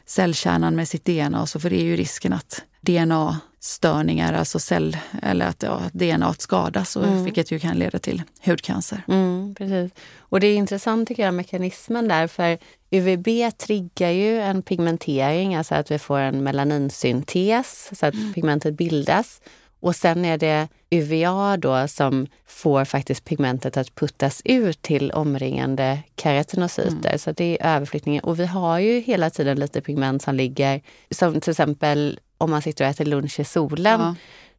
cellkärnan 0.06 0.76
med 0.76 0.88
sitt 0.88 1.06
DNA 1.06 1.46
så 1.46 1.60
för 1.60 1.70
det 1.70 1.82
är 1.82 1.84
ju 1.84 1.96
risken 1.96 2.34
att 2.34 2.64
DNA 2.82 3.40
störningar, 3.64 4.34
alltså 4.34 4.60
cell, 4.60 4.98
eller 5.22 5.46
att 5.46 5.64
ja, 5.64 5.82
DNA 5.94 6.34
skadas, 6.34 6.96
och, 6.96 7.06
mm. 7.06 7.24
vilket 7.24 7.52
ju 7.52 7.60
kan 7.60 7.80
leda 7.80 8.00
till 8.00 8.24
hudcancer. 8.46 9.04
Mm, 9.08 9.56
precis. 9.56 9.92
Och 10.20 10.40
det 10.40 10.48
är 10.48 10.56
intressant 10.56 11.08
tycker 11.08 11.24
jag, 11.24 11.34
mekanismen 11.34 12.08
där, 12.08 12.28
för 12.28 12.58
UVB 12.92 13.58
triggar 13.58 14.10
ju 14.10 14.42
en 14.42 14.62
pigmentering, 14.62 15.56
alltså 15.56 15.76
att 15.76 15.92
vi 15.92 16.00
får 16.00 16.20
en 16.20 16.44
melaninsyntes, 16.44 17.90
så 18.00 18.06
att 18.06 18.14
mm. 18.14 18.34
pigmentet 18.34 18.78
bildas. 18.78 19.42
Och 19.80 19.96
sen 19.96 20.26
är 20.26 20.38
det 20.38 20.68
UVA 20.90 21.58
då 21.58 21.88
som 21.88 22.28
får 22.46 22.86
faktiskt 22.86 23.26
pigmentet 23.26 23.78
att 23.78 23.96
puttas 23.96 24.42
ut 24.46 24.82
till 24.82 25.12
omringande 25.12 26.00
keratinocyter. 26.18 27.10
Mm. 27.10 27.20
Så 27.20 27.32
det 27.32 27.58
är 27.62 27.76
överflyttningen. 27.76 28.24
Och 28.24 28.40
vi 28.40 28.46
har 28.46 28.80
ju 28.80 29.00
hela 29.00 29.30
tiden 29.30 29.60
lite 29.60 29.82
pigment 29.82 30.22
som 30.22 30.36
ligger, 30.36 30.82
som 31.12 31.42
till 31.42 31.52
exempel 31.52 32.20
om 32.42 32.52
man 32.52 32.62
sitter 32.62 32.86
och 32.86 32.92
äter 32.92 33.06
lunch 33.06 33.40
i 33.40 33.44
solen. 33.44 34.00
Ja. 34.02 34.16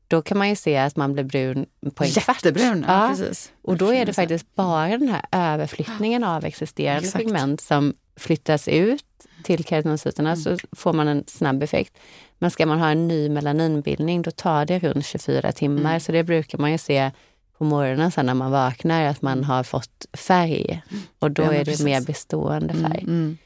Då 0.08 0.22
kan 0.22 0.38
man 0.38 0.48
ju 0.48 0.56
se 0.56 0.76
att 0.76 0.96
man 0.96 1.12
blir 1.12 1.24
brun 1.24 1.66
på 1.94 2.04
en 2.04 2.10
Jättebrun, 2.10 2.84
ja, 2.88 3.08
precis. 3.10 3.52
Och 3.62 3.76
då 3.76 3.92
är 3.94 4.06
det 4.06 4.12
faktiskt 4.12 4.54
bara 4.54 4.98
den 4.98 5.08
här 5.08 5.24
överflyttningen 5.32 6.24
av 6.24 6.44
existerande 6.44 7.06
Exakt. 7.06 7.24
pigment 7.24 7.60
som 7.60 7.94
flyttas 8.16 8.68
ut 8.68 9.04
till 9.42 9.64
keratinocyterna 9.64 10.32
mm. 10.32 10.42
så 10.42 10.56
får 10.72 10.92
man 10.92 11.08
en 11.08 11.24
snabb 11.26 11.62
effekt. 11.62 11.98
Men 12.38 12.50
ska 12.50 12.66
man 12.66 12.78
ha 12.78 12.90
en 12.90 13.08
ny 13.08 13.28
melaninbildning 13.28 14.22
då 14.22 14.30
tar 14.30 14.64
det 14.64 14.78
runt 14.78 15.06
24 15.06 15.52
timmar. 15.52 15.90
Mm. 15.90 16.00
Så 16.00 16.12
det 16.12 16.24
brukar 16.24 16.58
man 16.58 16.72
ju 16.72 16.78
se 16.78 17.10
på 17.58 17.64
morgonen 17.64 18.10
sen 18.10 18.26
när 18.26 18.34
man 18.34 18.50
vaknar 18.50 19.04
att 19.04 19.22
man 19.22 19.44
har 19.44 19.62
fått 19.62 20.06
färg. 20.12 20.82
Och 21.18 21.30
då 21.30 21.42
ja, 21.42 21.52
är 21.52 21.58
det 21.58 21.64
precis. 21.64 21.84
mer 21.84 22.00
bestående 22.00 22.74
färg. 22.74 23.02
Mm, 23.02 23.14
mm. 23.14 23.38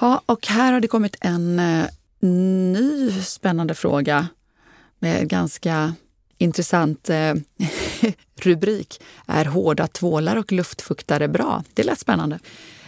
Ja, 0.00 0.22
och 0.26 0.46
här 0.46 0.72
har 0.72 0.80
det 0.80 0.88
kommit 0.88 1.16
en 1.20 1.58
eh, 1.58 1.86
ny 2.24 3.12
spännande 3.22 3.74
fråga 3.74 4.28
med 4.98 5.28
ganska 5.28 5.94
intressant 6.38 7.10
eh, 7.10 7.34
rubrik. 8.40 9.02
Är 9.26 9.44
hårda 9.44 9.86
tvålar 9.86 10.36
och 10.36 10.52
luftfuktare 10.52 11.28
bra? 11.28 11.64
Det 11.74 11.82
lät 11.82 11.98
spännande. 11.98 12.38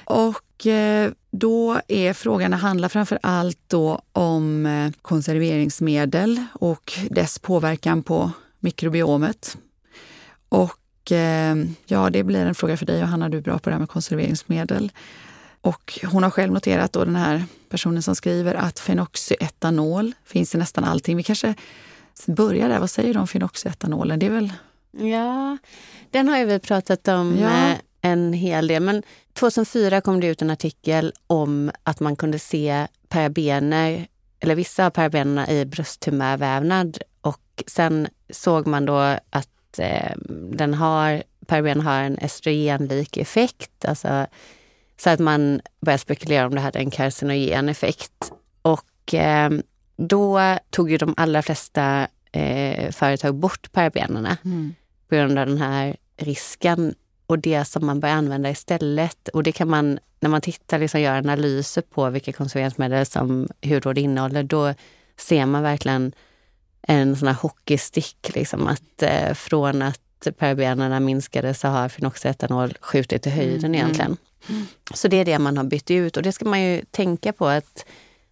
Och 0.04 0.66
eh, 0.66 1.12
då 1.30 1.80
är 1.88 2.12
frågan, 2.12 2.50
det 2.50 2.56
handlar 2.56 2.88
framför 2.88 3.18
allt 3.22 3.58
då 3.66 4.02
om 4.12 4.66
eh, 4.66 4.90
konserveringsmedel 5.02 6.44
och 6.52 6.92
dess 7.10 7.38
påverkan 7.38 8.02
på 8.02 8.30
mikrobiomet. 8.60 9.58
Och 10.48 11.12
eh, 11.12 11.56
ja, 11.86 12.10
det 12.10 12.24
blir 12.24 12.46
en 12.46 12.54
fråga 12.54 12.76
för 12.76 12.86
dig 12.86 13.02
och 13.02 13.08
Hanna, 13.08 13.28
du 13.28 13.36
är 13.36 13.42
bra 13.42 13.58
på 13.58 13.70
det 13.70 13.74
här 13.74 13.80
med 13.80 13.88
konserveringsmedel. 13.88 14.92
Och 15.66 15.98
hon 16.12 16.22
har 16.22 16.30
själv 16.30 16.52
noterat, 16.52 16.92
då, 16.92 17.04
den 17.04 17.16
här 17.16 17.44
personen 17.68 18.02
som 18.02 18.16
skriver, 18.16 18.54
att 18.54 18.78
fenoxyetanol 18.78 20.14
finns 20.24 20.54
i 20.54 20.58
nästan 20.58 20.84
allting. 20.84 21.16
Vi 21.16 21.22
kanske 21.22 21.54
börjar 22.26 22.68
där. 22.68 22.78
Vad 22.78 22.90
säger 22.90 23.14
du 23.14 23.20
om 23.20 23.26
fenoxyetanolen? 23.26 24.18
Det 24.18 24.26
är 24.26 24.30
väl... 24.30 24.52
Ja, 24.90 25.58
den 26.10 26.28
har 26.28 26.38
ju 26.38 26.44
vi 26.44 26.58
pratat 26.58 27.08
om 27.08 27.36
ja. 27.40 27.70
Eh, 27.70 27.76
en 28.00 28.32
hel 28.32 28.66
del. 28.66 28.82
Men 28.82 29.02
2004 29.32 30.00
kom 30.00 30.20
det 30.20 30.26
ut 30.26 30.42
en 30.42 30.50
artikel 30.50 31.12
om 31.26 31.70
att 31.82 32.00
man 32.00 32.16
kunde 32.16 32.38
se 32.38 32.86
parabener, 33.08 34.06
eller 34.40 34.54
vissa 34.54 34.86
av 34.86 34.90
parabenerna 34.90 35.50
i 35.50 35.64
brösttumörvävnad. 35.64 36.98
Och 37.20 37.64
sen 37.66 38.08
såg 38.30 38.66
man 38.66 38.86
då 38.86 38.98
att 39.30 39.78
eh, 39.78 40.12
den 40.52 40.74
har, 40.74 41.22
paraben 41.46 41.80
har 41.80 42.00
en 42.02 42.18
estrogenlik 42.18 43.16
effekt. 43.16 43.84
Alltså 43.84 44.26
så 44.96 45.10
att 45.10 45.20
man 45.20 45.60
började 45.80 45.98
spekulera 45.98 46.46
om 46.46 46.54
det 46.54 46.60
hade 46.60 46.78
en 46.78 46.90
carcinogen 46.90 47.68
effekt. 47.68 48.32
Och 48.62 49.14
eh, 49.14 49.50
då 49.96 50.58
tog 50.70 50.90
ju 50.90 50.96
de 50.96 51.14
allra 51.16 51.42
flesta 51.42 52.08
eh, 52.32 52.90
företag 52.90 53.34
bort 53.34 53.72
parabenerna 53.72 54.36
mm. 54.44 54.74
på 55.08 55.14
grund 55.14 55.38
av 55.38 55.46
den 55.46 55.58
här 55.58 55.96
risken 56.16 56.94
och 57.26 57.38
det 57.38 57.64
som 57.64 57.86
man 57.86 58.00
bör 58.00 58.08
använda 58.08 58.50
istället. 58.50 59.28
Och 59.28 59.42
det 59.42 59.52
kan 59.52 59.68
man, 59.68 59.98
när 60.20 60.30
man 60.30 60.40
tittar, 60.40 60.78
liksom 60.78 61.00
gör 61.00 61.16
analyser 61.16 61.82
på 61.82 62.10
vilka 62.10 62.32
konserveringsmedel 62.32 63.06
som 63.06 63.48
hudvård 63.62 63.98
innehåller, 63.98 64.42
då 64.42 64.74
ser 65.16 65.46
man 65.46 65.62
verkligen 65.62 66.12
en 66.82 67.16
sån 67.16 67.28
här 67.28 67.34
hockeystick. 67.34 68.30
Liksom, 68.34 68.66
att 68.66 69.02
eh, 69.02 69.34
från 69.34 69.82
att 69.82 70.28
parabenerna 70.38 71.00
minskade 71.00 71.54
så 71.54 71.68
har 71.68 71.88
fenoxetanol 71.88 72.74
skjutit 72.80 73.26
i 73.26 73.30
höjden 73.30 73.64
mm. 73.64 73.74
egentligen. 73.74 74.16
Så 74.94 75.08
det 75.08 75.16
är 75.16 75.24
det 75.24 75.38
man 75.38 75.56
har 75.56 75.64
bytt 75.64 75.90
ut 75.90 76.16
och 76.16 76.22
det 76.22 76.32
ska 76.32 76.44
man 76.44 76.62
ju 76.62 76.82
tänka 76.90 77.32
på 77.32 77.46
att 77.46 77.84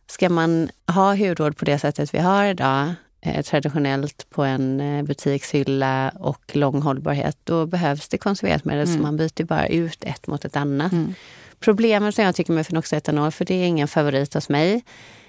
ska 0.06 0.28
man 0.28 0.70
ha 0.86 1.14
hudvård 1.14 1.56
på 1.56 1.64
det 1.64 1.78
sättet 1.78 2.14
vi 2.14 2.18
har 2.18 2.44
idag, 2.44 2.92
eh, 3.20 3.42
traditionellt 3.42 4.26
på 4.30 4.44
en 4.44 4.80
eh, 4.80 5.02
butikshylla 5.02 6.12
och 6.20 6.56
lång 6.56 6.82
hållbarhet, 6.82 7.38
då 7.44 7.66
behövs 7.66 8.08
det 8.08 8.18
konserveringsmedel 8.18 8.86
mm. 8.86 8.96
så 8.96 9.02
man 9.02 9.16
byter 9.16 9.44
bara 9.44 9.66
ut 9.66 10.04
ett 10.04 10.26
mot 10.26 10.44
ett 10.44 10.56
annat. 10.56 10.92
Mm. 10.92 11.14
Problemet 11.60 12.14
som 12.14 12.24
jag 12.24 12.34
tycker 12.34 12.52
med 12.52 12.66
fenoxetanol, 12.66 13.30
för 13.30 13.44
det 13.44 13.54
är 13.54 13.66
ingen 13.66 13.88
favorit 13.88 14.34
hos 14.34 14.48
mig, 14.48 14.84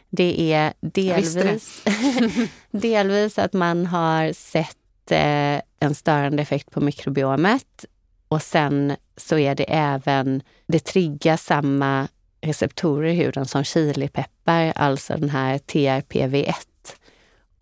det 0.09 0.53
är 0.53 0.73
delvis, 0.81 1.83
delvis 2.71 3.39
att 3.39 3.53
man 3.53 3.85
har 3.85 4.33
sett 4.33 5.11
eh, 5.11 5.61
en 5.79 5.95
störande 5.95 6.41
effekt 6.41 6.71
på 6.71 6.81
mikrobiomet 6.81 7.85
och 8.27 8.41
sen 8.41 8.96
så 9.17 9.38
är 9.38 9.55
det 9.55 9.63
även, 9.74 10.41
det 10.67 10.79
triggar 10.79 11.38
samma 11.38 12.08
receptorer 12.41 13.10
i 13.10 13.13
huden 13.13 13.46
som 13.46 13.63
chilipeppar, 13.63 14.74
alltså 14.75 15.17
den 15.17 15.29
här 15.29 15.58
TRPV1. 15.58 16.53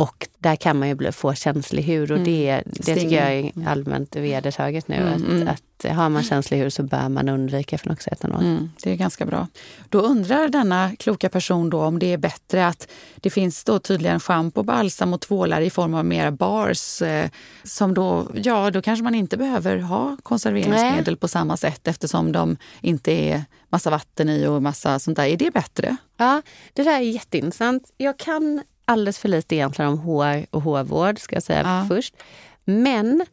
Och 0.04 0.28
där 0.38 0.56
kan 0.56 0.80
man 0.80 0.90
ju 0.90 1.12
få 1.12 1.34
känslig 1.34 1.84
hud 1.84 2.12
och 2.12 2.20
det, 2.20 2.50
mm. 2.50 2.64
det 2.66 2.96
tycker 2.96 3.16
jag 3.16 3.34
är 3.34 3.68
allmänt 3.68 4.16
vedertaget 4.16 4.88
nu. 4.88 4.96
Mm, 4.96 5.14
att, 5.14 5.22
mm. 5.22 5.48
att 5.48 5.96
har 5.96 6.10
man 6.10 6.24
känslig 6.24 6.58
hud 6.58 6.74
så 6.74 6.84
bör 6.84 7.10
man 7.10 7.30
undvika 7.30 7.78
fenoxetanol. 7.78 8.44
Mm, 8.44 8.72
det 8.84 8.92
är 8.92 8.96
ganska 8.96 9.26
bra. 9.26 9.48
Då 9.90 10.00
undrar 10.00 10.48
denna 10.48 10.96
kloka 11.00 11.30
person 11.30 11.70
då 11.70 11.82
om 11.82 12.00
det 12.00 12.14
är 12.14 12.18
bättre 12.18 12.68
att 12.68 12.88
det 13.16 13.30
finns 13.30 13.64
då 13.64 13.80
tydligen 13.80 14.20
schampo, 14.20 14.64
balsam 14.64 15.14
och 15.14 15.22
tvålar 15.22 15.62
i 15.62 15.70
form 15.70 15.94
av 15.94 16.06
mera 16.06 16.32
bars 16.32 17.02
eh, 17.02 17.30
som 17.64 17.94
då, 17.94 18.28
ja 18.36 18.72
då 18.72 18.82
kanske 18.82 19.04
man 19.04 19.16
inte 19.16 19.38
behöver 19.38 19.78
ha 19.78 20.18
konserveringsmedel 20.24 21.04
Nej. 21.06 21.16
på 21.16 21.28
samma 21.28 21.58
sätt 21.58 21.88
eftersom 21.88 22.32
de 22.32 22.58
inte 22.82 23.12
är 23.12 23.46
massa 23.70 23.90
vatten 23.90 24.30
i 24.30 24.48
och 24.48 24.62
massa 24.62 25.00
sånt 25.00 25.18
där. 25.18 25.26
Är 25.26 25.38
det 25.38 25.52
bättre? 25.54 25.98
Ja, 26.18 26.42
det 26.74 26.84
där 26.84 26.96
är 26.96 27.00
jätteintressant. 27.00 27.92
Jag 27.98 28.20
kan 28.20 28.62
alldeles 28.94 29.20
för 29.20 29.30
lite 29.30 29.56
egentligen 29.56 29.92
om 29.92 30.00
hår 30.00 30.46
och 30.50 30.62
hårvård, 30.62 31.20
ska 31.20 31.36
jag 31.36 31.44
säga 31.44 31.62
ja. 31.62 31.86
först. 31.88 32.16
Men 32.66 33.26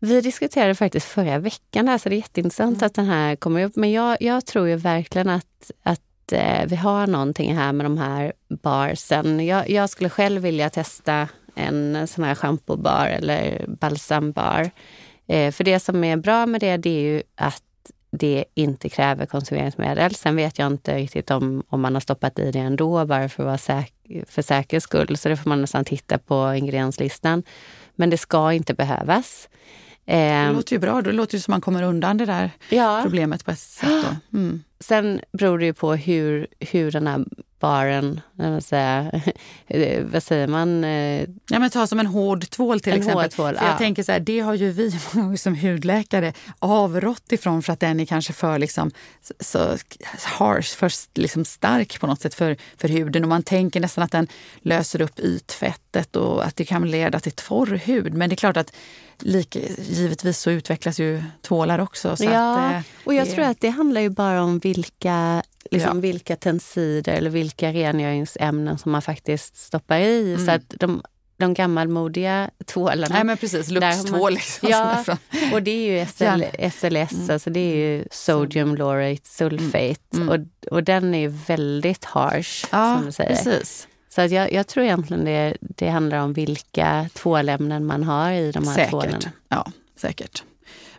vi 0.00 0.20
diskuterade 0.20 0.74
faktiskt 0.74 1.06
förra 1.06 1.38
veckan, 1.38 1.88
här, 1.88 1.98
så 1.98 2.08
det 2.08 2.14
är 2.14 2.16
jätteintressant 2.16 2.76
mm. 2.76 2.86
att 2.86 2.94
den 2.94 3.06
här 3.06 3.36
kommer 3.36 3.64
upp. 3.64 3.76
Men 3.76 3.92
jag, 3.92 4.22
jag 4.22 4.46
tror 4.46 4.68
ju 4.68 4.76
verkligen 4.76 5.28
att, 5.28 5.70
att 5.82 6.32
eh, 6.32 6.66
vi 6.66 6.76
har 6.76 7.06
någonting 7.06 7.56
här 7.56 7.72
med 7.72 7.86
de 7.86 7.98
här 7.98 8.32
barsen. 8.48 9.46
Jag, 9.46 9.70
jag 9.70 9.90
skulle 9.90 10.10
själv 10.10 10.42
vilja 10.42 10.70
testa 10.70 11.28
en 11.54 12.06
sån 12.06 12.24
här 12.24 12.34
schampobar 12.34 13.06
eller 13.06 13.64
balsambar. 13.68 14.70
Eh, 15.26 15.52
för 15.52 15.64
det 15.64 15.80
som 15.80 16.04
är 16.04 16.16
bra 16.16 16.46
med 16.46 16.60
det, 16.60 16.76
det 16.76 16.90
är 16.90 17.00
ju 17.00 17.22
att 17.34 17.62
det 18.10 18.44
inte 18.54 18.88
kräver 18.88 19.26
konserveringsmedel. 19.26 20.14
Sen 20.14 20.36
vet 20.36 20.58
jag 20.58 20.66
inte 20.66 20.96
riktigt 20.96 21.30
om, 21.30 21.62
om 21.68 21.80
man 21.80 21.94
har 21.94 22.00
stoppat 22.00 22.38
i 22.38 22.50
det 22.50 22.58
ändå 22.58 23.06
bara 23.06 23.28
för 23.28 23.42
att 23.42 23.46
vara 23.46 23.58
säker, 23.58 23.93
för 24.28 24.42
säkerhets 24.42 24.84
skull. 24.84 25.16
Så 25.16 25.28
det 25.28 25.36
får 25.36 25.48
man 25.48 25.60
nästan 25.60 25.84
titta 25.84 26.18
på 26.18 26.54
ingredienslistan. 26.54 27.42
Men 27.94 28.10
det 28.10 28.18
ska 28.18 28.52
inte 28.52 28.74
behövas. 28.74 29.48
Det 30.04 30.12
ehm, 30.12 30.54
låter 30.54 30.72
ju 30.72 30.78
bra. 30.78 31.02
Det 31.02 31.12
låter 31.12 31.34
ju 31.34 31.40
som 31.40 31.52
man 31.52 31.60
kommer 31.60 31.82
undan 31.82 32.16
det 32.16 32.26
där 32.26 32.50
ja. 32.68 33.00
problemet 33.02 33.44
på 33.44 33.50
ett 33.50 33.58
sätt. 33.58 34.06
Mm. 34.32 34.62
Sen 34.80 35.20
beror 35.32 35.58
det 35.58 35.64
ju 35.64 35.72
på 35.72 35.94
hur, 35.94 36.46
hur 36.60 36.90
den 36.90 37.06
här 37.06 37.24
baren, 37.60 38.20
säga, 38.62 39.10
vad 40.12 40.22
säger 40.22 40.46
man? 40.46 40.84
Eh, 40.84 41.20
ja, 41.48 41.58
men 41.58 41.70
ta 41.70 41.86
som 41.86 42.00
en 42.00 42.06
hård 42.06 42.50
tvål 42.50 42.80
till 42.80 42.92
en 42.92 42.98
exempel. 42.98 43.30
tvål, 43.30 43.58
jag 43.60 43.78
tänker 43.78 44.02
så 44.02 44.12
här, 44.12 44.20
det 44.20 44.40
har 44.40 44.54
ju 44.54 44.70
vi 44.70 44.98
som 45.38 45.56
hudläkare 45.56 46.32
avrått 46.58 47.32
ifrån 47.32 47.62
för 47.62 47.72
att 47.72 47.80
den 47.80 48.00
är 48.00 48.04
kanske 48.04 48.32
för 48.32 48.58
liksom, 48.58 48.90
så 49.40 49.76
harsh, 50.22 50.76
för 50.76 50.92
liksom 51.20 51.44
stark 51.44 52.00
på 52.00 52.06
något 52.06 52.20
sätt 52.20 52.34
för, 52.34 52.56
för 52.76 52.88
huden. 52.88 53.22
Och 53.22 53.28
man 53.28 53.42
tänker 53.42 53.80
nästan 53.80 54.04
att 54.04 54.12
den 54.12 54.28
löser 54.60 55.00
upp 55.00 55.18
ytfettet 55.18 56.16
och 56.16 56.44
att 56.44 56.56
det 56.56 56.64
kan 56.64 56.90
leda 56.90 57.20
till 57.20 57.32
torr 57.32 57.80
hud. 57.84 58.14
Men 58.14 58.28
det 58.28 58.34
är 58.34 58.36
klart 58.36 58.56
att 58.56 58.72
lik, 59.18 59.56
givetvis 59.78 60.38
så 60.38 60.50
utvecklas 60.50 61.00
ju 61.00 61.22
tvålar 61.42 61.78
också. 61.78 62.16
Så 62.16 62.24
ja, 62.24 62.58
att, 62.58 62.74
eh, 62.74 62.82
och 63.04 63.14
jag 63.14 63.26
det... 63.26 63.32
tror 63.32 63.44
att 63.44 63.60
det 63.60 63.68
handlar 63.68 64.00
ju 64.00 64.10
bara 64.10 64.42
om 64.42 64.58
vilka, 64.58 65.42
liksom, 65.70 65.96
ja. 65.96 66.00
vilka 66.00 66.36
tensider 66.36 67.12
eller 67.12 67.30
vilka 67.30 67.72
rengöringsämnen 67.72 68.78
som 68.78 68.92
man 68.92 69.02
faktiskt 69.02 69.56
stoppar 69.56 69.98
i. 69.98 70.34
Mm. 70.34 70.46
Så 70.46 70.50
att 70.50 70.74
de, 70.80 71.02
de 71.36 71.54
gammalmodiga 71.54 72.50
tvålarna. 72.64 73.14
Nej 73.14 73.24
men 73.24 73.36
precis, 73.36 73.70
Lux-tvål. 73.70 74.32
Liksom, 74.32 74.68
ja, 74.68 75.04
och 75.52 75.62
det 75.62 75.70
är 75.70 76.00
ju 76.00 76.06
SL, 76.06 76.44
SLS, 76.70 77.12
mm. 77.12 77.30
alltså 77.30 77.50
det 77.50 77.60
är 77.60 77.76
ju 77.76 78.04
sodium 78.10 78.76
laurate 78.76 79.28
sulfate. 79.28 80.00
Mm. 80.14 80.28
Och, 80.28 80.72
och 80.72 80.82
den 80.82 81.14
är 81.14 81.18
ju 81.18 81.28
väldigt 81.28 82.04
harsh, 82.04 82.66
ja, 82.72 82.96
som 82.96 83.06
du 83.06 83.12
säger. 83.12 83.36
Precis. 83.36 83.88
Så 84.08 84.20
att 84.20 84.30
jag, 84.30 84.52
jag 84.52 84.66
tror 84.66 84.84
egentligen 84.84 85.24
det, 85.24 85.56
det 85.60 85.88
handlar 85.88 86.18
om 86.18 86.32
vilka 86.32 87.08
tvålämnen 87.12 87.86
man 87.86 88.04
har 88.04 88.32
i 88.32 88.52
de 88.52 88.68
här 88.68 88.74
säkert. 88.74 88.90
tvålarna. 88.90 89.32
Ja, 89.48 89.72
säkert. 89.96 90.44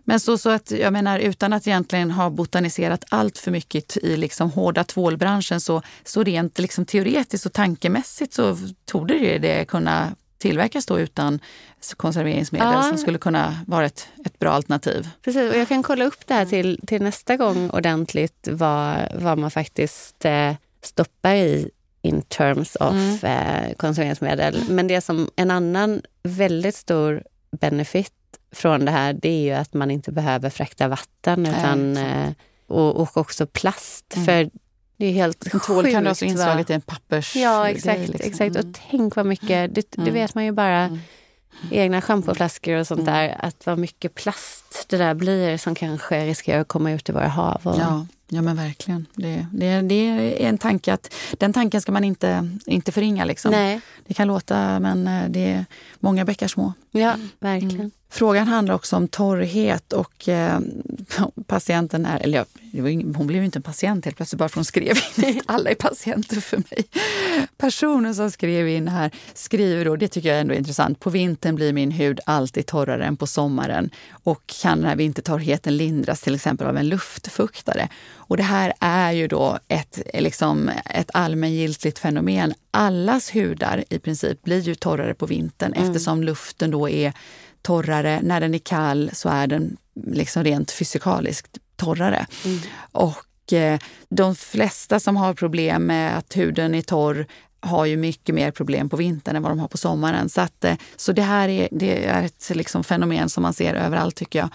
Men 0.05 0.19
så, 0.19 0.37
så 0.37 0.49
att 0.49 0.71
jag 0.71 0.93
menar 0.93 1.19
utan 1.19 1.53
att 1.53 1.67
egentligen 1.67 2.11
ha 2.11 2.29
botaniserat 2.29 3.05
allt 3.09 3.37
för 3.37 3.51
mycket 3.51 3.97
i 3.97 4.17
liksom 4.17 4.51
hårda 4.51 4.83
tvålbranschen 4.83 5.61
så, 5.61 5.81
så 6.03 6.23
rent 6.23 6.59
liksom 6.59 6.85
teoretiskt 6.85 7.45
och 7.45 7.53
tankemässigt 7.53 8.33
så 8.33 8.57
torde 8.85 9.19
det, 9.19 9.37
det 9.37 9.65
kunna 9.65 10.15
tillverkas 10.37 10.85
då 10.85 10.99
utan 10.99 11.39
konserveringsmedel 11.97 12.73
ja. 12.73 12.83
som 12.83 12.97
skulle 12.97 13.17
kunna 13.17 13.59
vara 13.67 13.85
ett, 13.85 14.07
ett 14.25 14.39
bra 14.39 14.51
alternativ. 14.51 15.09
Precis, 15.21 15.51
och 15.51 15.57
jag 15.57 15.67
kan 15.67 15.83
kolla 15.83 16.05
upp 16.05 16.27
det 16.27 16.33
här 16.33 16.45
till, 16.45 16.79
till 16.87 17.01
nästa 17.01 17.37
gång 17.37 17.69
ordentligt 17.69 18.47
vad, 18.51 18.97
vad 19.15 19.37
man 19.37 19.51
faktiskt 19.51 20.25
eh, 20.25 20.53
stoppar 20.81 21.33
i 21.35 21.69
in 22.01 22.21
terms 22.21 22.75
of 22.75 22.93
mm. 22.93 23.19
eh, 23.23 23.75
konserveringsmedel. 23.75 24.63
Men 24.69 24.87
det 24.87 25.01
som 25.01 25.29
en 25.35 25.51
annan 25.51 26.01
väldigt 26.23 26.75
stor 26.75 27.23
benefit 27.59 28.13
från 28.55 28.85
det 28.85 28.91
här, 28.91 29.13
det 29.13 29.29
är 29.29 29.41
ju 29.41 29.51
att 29.51 29.73
man 29.73 29.91
inte 29.91 30.11
behöver 30.11 30.49
frakta 30.49 30.87
vatten 30.87 31.45
utan, 31.45 31.97
eh, 31.97 32.29
och, 32.67 32.95
och 32.95 33.17
också 33.17 33.45
plast. 33.45 34.15
Mm. 34.15 34.25
För 34.25 34.49
det 34.97 35.05
är 35.05 35.11
helt 35.11 35.53
en 35.53 35.59
tvål 35.59 35.91
kan 35.91 36.03
du 36.03 36.09
alltså 36.09 36.25
inslaget 36.25 36.69
i 36.69 36.73
en 36.73 36.81
pappers... 36.81 37.35
Ja, 37.35 37.69
exakt. 37.69 37.99
Liksom. 37.99 38.19
exakt. 38.23 38.55
Och 38.55 38.61
mm. 38.61 38.73
tänk 38.89 39.15
vad 39.15 39.25
mycket, 39.25 39.75
det, 39.75 39.91
det 39.91 40.01
mm. 40.01 40.13
vet 40.13 40.35
man 40.35 40.45
ju 40.45 40.51
bara 40.51 40.81
mm. 40.81 40.99
egna 41.71 42.01
schampoflaskor 42.01 42.77
och 42.77 42.87
sånt 42.87 43.05
där, 43.05 43.35
att 43.39 43.65
vad 43.65 43.77
mycket 43.77 44.15
plast 44.15 44.85
det 44.87 44.97
där 44.97 45.13
blir 45.13 45.57
som 45.57 45.75
kanske 45.75 46.25
riskerar 46.25 46.61
att 46.61 46.67
komma 46.67 46.91
ut 46.91 47.09
i 47.09 47.11
våra 47.11 47.27
hav. 47.27 47.61
Och, 47.63 47.79
ja. 47.79 48.05
Ja 48.27 48.41
men 48.41 48.55
verkligen. 48.55 49.05
Det, 49.15 49.45
det, 49.51 49.81
det, 49.81 49.95
är 49.95 50.47
en 50.49 50.57
tanke 50.57 50.93
att 50.93 51.13
den 51.37 51.53
tanken 51.53 51.81
ska 51.81 51.91
man 51.91 52.03
inte, 52.03 52.49
inte 52.65 52.91
förringa. 52.91 53.25
Liksom. 53.25 53.51
Nej. 53.51 53.81
Det 54.07 54.13
kan 54.13 54.27
låta 54.27 54.79
men 54.79 55.07
eh, 55.07 55.29
det 55.29 55.51
är 55.51 55.65
många 55.99 56.25
bäckar 56.25 56.47
små. 56.47 56.73
Ja, 56.91 57.15
verkligen. 57.39 57.75
Mm. 57.75 57.91
Frågan 58.15 58.47
handlar 58.47 58.75
också 58.75 58.95
om 58.95 59.07
torrhet 59.07 59.93
och 59.93 60.29
eh, 60.29 60.59
patienten 61.47 62.05
är, 62.05 62.19
eller 62.19 62.45
hon 63.17 63.27
blev 63.27 63.41
ju 63.41 63.45
inte 63.45 63.59
en 63.59 63.63
patient 63.63 64.05
helt 64.05 64.17
plötsligt 64.17 64.39
bara 64.39 64.49
för 64.49 64.55
hon 64.55 64.65
skrev 64.65 64.97
in 65.17 65.41
alla 65.45 65.69
är 65.69 65.75
patienter 65.75 66.41
för 66.41 66.57
mig. 66.57 66.85
Personen 67.57 68.15
som 68.15 68.31
skrev 68.31 68.67
in 68.67 68.87
här 68.87 69.11
skriver 69.33 69.85
då, 69.85 69.95
det 69.95 70.07
tycker 70.07 70.29
jag 70.29 70.39
ändå 70.39 70.53
är 70.53 70.57
intressant, 70.57 70.99
på 70.99 71.09
vintern 71.09 71.55
blir 71.55 71.73
min 71.73 71.91
hud 71.91 72.19
alltid 72.25 72.65
torrare 72.65 73.05
än 73.05 73.17
på 73.17 73.27
sommaren 73.27 73.89
och 74.11 74.41
kan 74.61 74.77
den 74.77 74.87
här 74.89 74.95
vintertorrheten 74.95 75.77
lindras 75.77 76.21
till 76.21 76.35
exempel 76.35 76.67
av 76.67 76.77
en 76.77 76.89
luftfuktare. 76.89 77.89
Och 78.13 78.37
det 78.37 78.43
här 78.43 78.73
är 78.79 79.11
ju 79.11 79.27
då 79.27 79.59
ett, 79.67 79.99
liksom, 80.13 80.71
ett 80.85 81.09
allmängiltigt 81.13 81.99
fenomen. 81.99 82.53
Allas 82.71 83.35
hudar 83.35 83.83
i 83.89 83.99
princip 83.99 84.43
blir 84.43 84.59
ju 84.59 84.75
torrare 84.75 85.13
på 85.13 85.25
vintern 85.25 85.73
mm. 85.73 85.87
eftersom 85.89 86.23
luften 86.23 86.71
då 86.71 86.89
är 86.89 87.13
torrare. 87.65 88.19
När 88.23 88.39
den 88.39 88.53
är 88.53 88.59
kall 88.59 89.09
så 89.13 89.29
är 89.29 89.47
den 89.47 89.77
liksom 90.05 90.43
rent 90.43 90.71
fysikaliskt 90.71 91.57
torrare. 91.75 92.25
Mm. 92.45 92.59
Och 92.91 93.53
eh, 93.53 93.79
de 94.09 94.35
flesta 94.35 94.99
som 94.99 95.17
har 95.17 95.33
problem 95.33 95.85
med 95.85 96.17
att 96.17 96.37
huden 96.37 96.75
är 96.75 96.81
torr 96.81 97.27
har 97.59 97.85
ju 97.85 97.97
mycket 97.97 98.35
mer 98.35 98.51
problem 98.51 98.89
på 98.89 98.97
vintern 98.97 99.35
än 99.35 99.43
vad 99.43 99.51
de 99.51 99.59
har 99.59 99.67
på 99.67 99.77
sommaren. 99.77 100.29
Så, 100.29 100.41
att, 100.41 100.63
eh, 100.65 100.75
så 100.95 101.11
det 101.11 101.21
här 101.21 101.49
är, 101.49 101.67
det 101.71 102.05
är 102.05 102.23
ett 102.23 102.51
liksom 102.53 102.83
fenomen 102.83 103.29
som 103.29 103.43
man 103.43 103.53
ser 103.53 103.73
överallt 103.73 104.15
tycker 104.15 104.39
jag. 104.39 104.49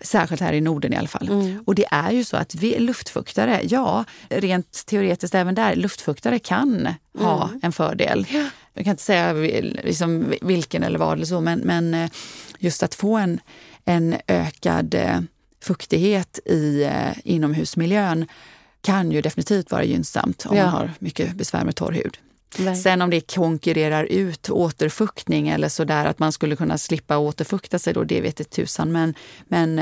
Särskilt 0.00 0.40
här 0.40 0.52
i 0.52 0.60
Norden 0.60 0.92
i 0.92 0.96
alla 0.96 1.08
fall. 1.08 1.28
Mm. 1.28 1.62
Och 1.66 1.74
det 1.74 1.86
är 1.90 2.10
ju 2.10 2.24
så 2.24 2.36
att 2.36 2.54
vi, 2.54 2.78
luftfuktare, 2.78 3.60
ja, 3.64 4.04
rent 4.28 4.86
teoretiskt 4.86 5.34
även 5.34 5.54
där, 5.54 5.76
luftfuktare 5.76 6.38
kan 6.38 6.88
ha 7.18 7.48
mm. 7.48 7.60
en 7.62 7.72
fördel. 7.72 8.26
Ja. 8.30 8.44
Jag 8.76 8.84
kan 8.84 8.90
inte 8.90 9.02
säga 9.02 9.32
liksom 9.32 10.34
vilken 10.42 10.82
eller 10.82 10.98
vad 10.98 11.12
eller 11.12 11.26
så, 11.26 11.40
men, 11.40 11.58
men 11.58 11.94
eh, 11.94 12.10
just 12.58 12.82
att 12.82 12.94
få 12.94 13.16
en, 13.16 13.40
en 13.84 14.16
ökad 14.26 14.94
eh, 14.94 15.20
fuktighet 15.62 16.38
i 16.44 16.82
eh, 16.82 17.12
inomhusmiljön 17.24 18.26
kan 18.80 19.12
ju 19.12 19.22
definitivt 19.22 19.70
vara 19.70 19.84
gynnsamt 19.84 20.46
om 20.46 20.56
Ja. 20.56 20.62
man 20.64 20.72
har 20.72 20.90
mycket 20.98 21.34
besvär 21.34 21.64
med 21.64 21.76
torr 21.76 21.92
hud. 21.92 22.18
Verkligen. 22.50 22.76
Sen 22.76 23.02
om 23.02 23.10
det 23.10 23.34
konkurrerar 23.34 24.04
ut 24.04 24.50
återfuktning 24.50 25.48
eller 25.48 25.68
sådär 25.68 26.06
att 26.06 26.18
man 26.18 26.32
skulle 26.32 26.56
kunna 26.56 26.78
slippa 26.78 27.18
återfukta 27.18 27.78
sig 27.78 27.94
då, 27.94 28.04
det 28.04 28.20
vet 28.20 28.40
inte 28.40 28.56
tusan. 28.56 28.92
Men, 28.92 29.14
men 29.48 29.80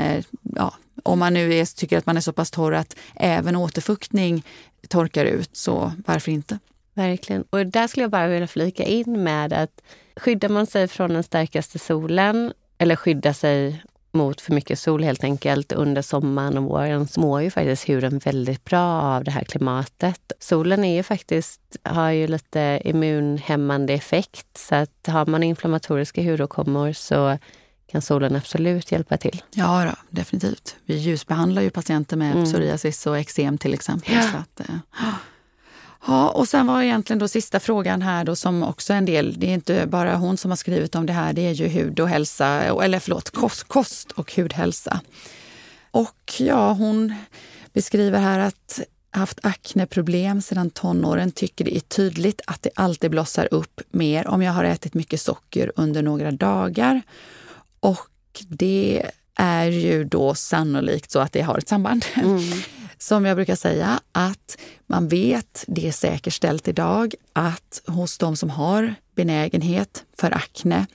ja, 0.55 0.73
om 1.03 1.19
man 1.19 1.33
nu 1.33 1.53
är, 1.53 1.65
tycker 1.75 1.97
att 1.97 2.05
man 2.05 2.17
är 2.17 2.21
så 2.21 2.33
pass 2.33 2.51
torr 2.51 2.73
att 2.73 2.95
även 3.15 3.55
återfuktning 3.55 4.43
torkar 4.87 5.25
ut, 5.25 5.49
så 5.53 5.93
varför 6.05 6.31
inte? 6.31 6.59
Verkligen. 6.95 7.43
Och 7.49 7.65
där 7.65 7.87
skulle 7.87 8.03
jag 8.03 8.11
bara 8.11 8.27
vilja 8.27 8.47
flika 8.47 8.83
in 8.83 9.23
med 9.23 9.53
att 9.53 9.81
skyddar 10.15 10.49
man 10.49 10.65
sig 10.65 10.87
från 10.87 11.13
den 11.13 11.23
starkaste 11.23 11.79
solen 11.79 12.53
eller 12.77 12.95
skyddar 12.95 13.33
sig 13.33 13.83
mot 14.11 14.41
för 14.41 14.53
mycket 14.53 14.79
sol 14.79 15.03
helt 15.03 15.23
enkelt 15.23 15.71
under 15.71 16.01
sommaren 16.01 16.57
och 16.57 16.63
våren 16.63 17.07
så 17.07 17.19
mår 17.19 17.41
ju 17.41 17.51
faktiskt 17.51 17.89
huden 17.89 18.19
väldigt 18.19 18.63
bra 18.63 19.01
av 19.01 19.23
det 19.23 19.31
här 19.31 19.43
klimatet. 19.43 20.31
Solen 20.39 20.83
är 20.83 20.95
ju 20.95 21.03
faktiskt, 21.03 21.61
har 21.83 22.09
ju 22.11 22.27
lite 22.27 22.81
immunhämmande 22.85 23.93
effekt 23.93 24.57
så 24.57 24.75
att 24.75 25.07
har 25.07 25.25
man 25.25 25.43
inflammatoriska 25.43 26.21
hudåkommor 26.21 26.93
så 26.93 27.37
kan 27.91 28.01
solen 28.01 28.35
absolut 28.35 28.91
hjälpa 28.91 29.17
till. 29.17 29.41
Ja, 29.51 29.85
då, 29.85 29.95
definitivt. 30.09 30.75
Vi 30.85 30.95
ljusbehandlar 30.95 31.61
ju 31.61 31.69
patienter 31.69 32.17
med 32.17 32.31
Mm. 32.31 32.45
psoriasis 32.45 33.07
och 33.07 33.17
eksem 33.17 33.57
till 33.57 33.73
exempel. 33.73 34.13
Ja. 34.15 34.21
Så 34.31 34.37
att, 34.37 34.69
eh, 34.69 34.75
ja, 36.07 36.29
och 36.29 36.47
sen 36.47 36.67
var 36.67 36.81
egentligen 36.81 37.19
då 37.19 37.27
sista 37.27 37.59
frågan 37.59 38.01
här 38.01 38.23
då 38.23 38.35
som 38.35 38.63
också 38.63 38.93
en 38.93 39.05
del, 39.05 39.39
det 39.39 39.47
är 39.47 39.53
inte 39.53 39.85
bara 39.87 40.15
hon 40.15 40.37
som 40.37 40.51
har 40.51 40.55
skrivit 40.55 40.95
om 40.95 41.05
det 41.05 41.13
här, 41.13 41.33
det 41.33 41.41
är 41.41 41.51
ju 41.51 41.67
hud 41.67 41.99
och 41.99 42.09
hälsa, 42.09 42.47
eller 42.83 42.99
förlåt, 42.99 43.29
kost, 43.29 43.63
kost 43.63 44.11
och 44.11 44.35
hudhälsa. 44.35 45.01
Och 45.91 46.33
ja, 46.39 46.71
hon 46.71 47.15
beskriver 47.73 48.19
här 48.19 48.39
att 48.39 48.81
haft 49.15 49.39
akneproblem 49.43 50.41
sedan 50.41 50.69
tonåren, 50.69 51.31
tycker 51.31 51.65
det 51.65 51.75
är 51.75 51.79
tydligt 51.79 52.41
att 52.47 52.61
det 52.61 52.69
alltid 52.75 53.11
blossar 53.11 53.47
upp 53.51 53.81
mer 53.91 54.27
om 54.27 54.41
jag 54.41 54.53
har 54.53 54.63
ätit 54.63 54.93
mycket 54.93 55.21
socker 55.21 55.71
under 55.75 56.01
några 56.01 56.31
dagar. 56.31 57.01
Och 57.79 58.09
det 58.47 59.05
är 59.35 59.65
ju 59.65 60.03
då 60.03 60.35
sannolikt 60.35 61.11
så 61.11 61.19
att 61.19 61.31
det 61.31 61.41
har 61.41 61.57
ett 61.57 61.67
samband. 61.67 62.05
Mm. 62.15 62.41
Som 62.97 63.25
jag 63.25 63.37
brukar 63.37 63.55
säga, 63.55 63.99
att 64.11 64.57
man 64.87 65.07
vet, 65.07 65.63
det 65.67 65.87
är 65.87 65.91
säkerställt 65.91 66.67
idag, 66.67 67.15
att 67.33 67.81
hos 67.87 68.17
de 68.17 68.35
som 68.35 68.49
har 68.49 68.95
benägenhet 69.15 70.03
för 70.17 70.31
akne 70.31 70.85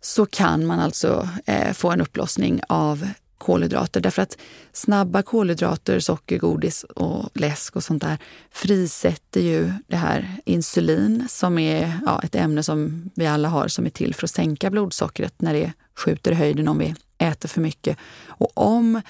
så 0.00 0.26
kan 0.26 0.66
man 0.66 0.80
alltså 0.80 1.28
eh, 1.46 1.72
få 1.72 1.90
en 1.90 2.00
upplossning 2.00 2.60
av 2.68 3.08
kolhydrater. 3.38 4.00
Därför 4.00 4.22
att 4.22 4.38
snabba 4.72 5.22
kolhydrater, 5.22 6.00
socker, 6.00 6.38
godis 6.38 6.84
och 6.84 7.30
läsk 7.34 7.76
och 7.76 7.84
sånt 7.84 8.02
där 8.02 8.18
frisätter 8.50 9.40
ju 9.40 9.72
det 9.86 9.96
här 9.96 10.36
insulin 10.44 11.26
som 11.28 11.58
är 11.58 12.00
ja, 12.06 12.22
ett 12.22 12.34
ämne 12.34 12.62
som 12.62 13.10
vi 13.14 13.26
alla 13.26 13.48
har 13.48 13.68
som 13.68 13.86
är 13.86 13.90
till 13.90 14.14
för 14.14 14.24
att 14.24 14.30
sänka 14.30 14.70
blodsockret 14.70 15.34
när 15.40 15.54
det 15.54 15.72
skjuter 15.96 16.32
i 16.32 16.34
höjden 16.34 16.68
om 16.68 16.78
vi 16.78 16.94
äter 17.18 17.48
för 17.48 17.60
mycket. 17.60 17.98
Och 18.26 18.50
om 18.54 19.00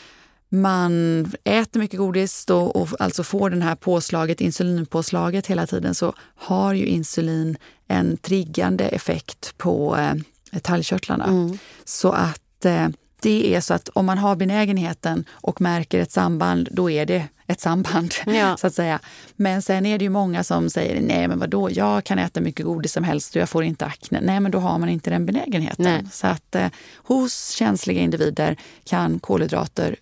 man 0.53 1.25
äter 1.45 1.81
mycket 1.81 1.99
godis 1.99 2.47
då, 2.47 2.61
och 2.61 2.89
alltså 2.99 3.23
får 3.23 3.51
den 3.51 3.63
här 3.63 3.75
påslaget, 3.75 4.41
insulinpåslaget 4.41 5.47
hela 5.47 5.67
tiden 5.67 5.95
så 5.95 6.15
har 6.37 6.75
ju 6.75 6.87
insulin 6.87 7.57
en 7.89 8.17
triggande 8.17 8.85
effekt 8.85 9.55
på 9.59 9.97
eh, 9.97 10.61
talgkörtlarna. 10.61 11.51
Så 11.85 12.13
att 12.13 12.65
eh, 12.65 12.89
det 13.23 13.55
är 13.55 13.61
så 13.61 13.75
att 13.75 13.89
om 13.89 14.07
man 14.07 14.19
har 14.19 14.37
benägenheten 14.37 15.25
och 15.31 15.61
märker 15.61 15.99
ett 15.99 16.13
samband, 16.13 16.69
då 16.73 16.91
är 16.91 17.07
det 17.07 17.29
ett 17.47 17.61
samband. 17.61 18.15
Ja. 18.27 18.57
så 18.61 18.67
att 18.67 18.75
säga. 18.75 19.01
Men 19.37 19.63
sen 19.63 19.87
är 19.87 19.99
det 19.99 20.05
ju 20.05 20.11
många 20.11 20.45
som 20.45 20.71
säger, 20.71 21.01
nej 21.01 21.29
men 21.29 21.39
vadå, 21.39 21.71
jag 21.71 22.05
kan 22.05 22.19
äta 22.19 22.41
mycket 22.41 22.67
godis 22.67 22.93
som 22.93 23.05
helst 23.05 23.37
och 23.37 23.43
jag 23.43 23.49
får 23.49 23.65
inte 23.65 23.87
akne. 23.87 24.21
Nej, 24.21 24.41
men 24.41 24.53
då 24.53 24.59
har 24.59 24.79
man 24.79 24.89
inte 24.89 25.11
den 25.11 25.27
benägenheten. 25.27 25.85
Nej. 25.85 26.07
Så 26.13 26.27
att 26.27 26.55
eh, 26.55 26.69
hos 26.97 27.51
känsliga 27.51 28.01
individer 28.01 28.57
kan 28.85 29.19
kolhydrater 29.19 29.97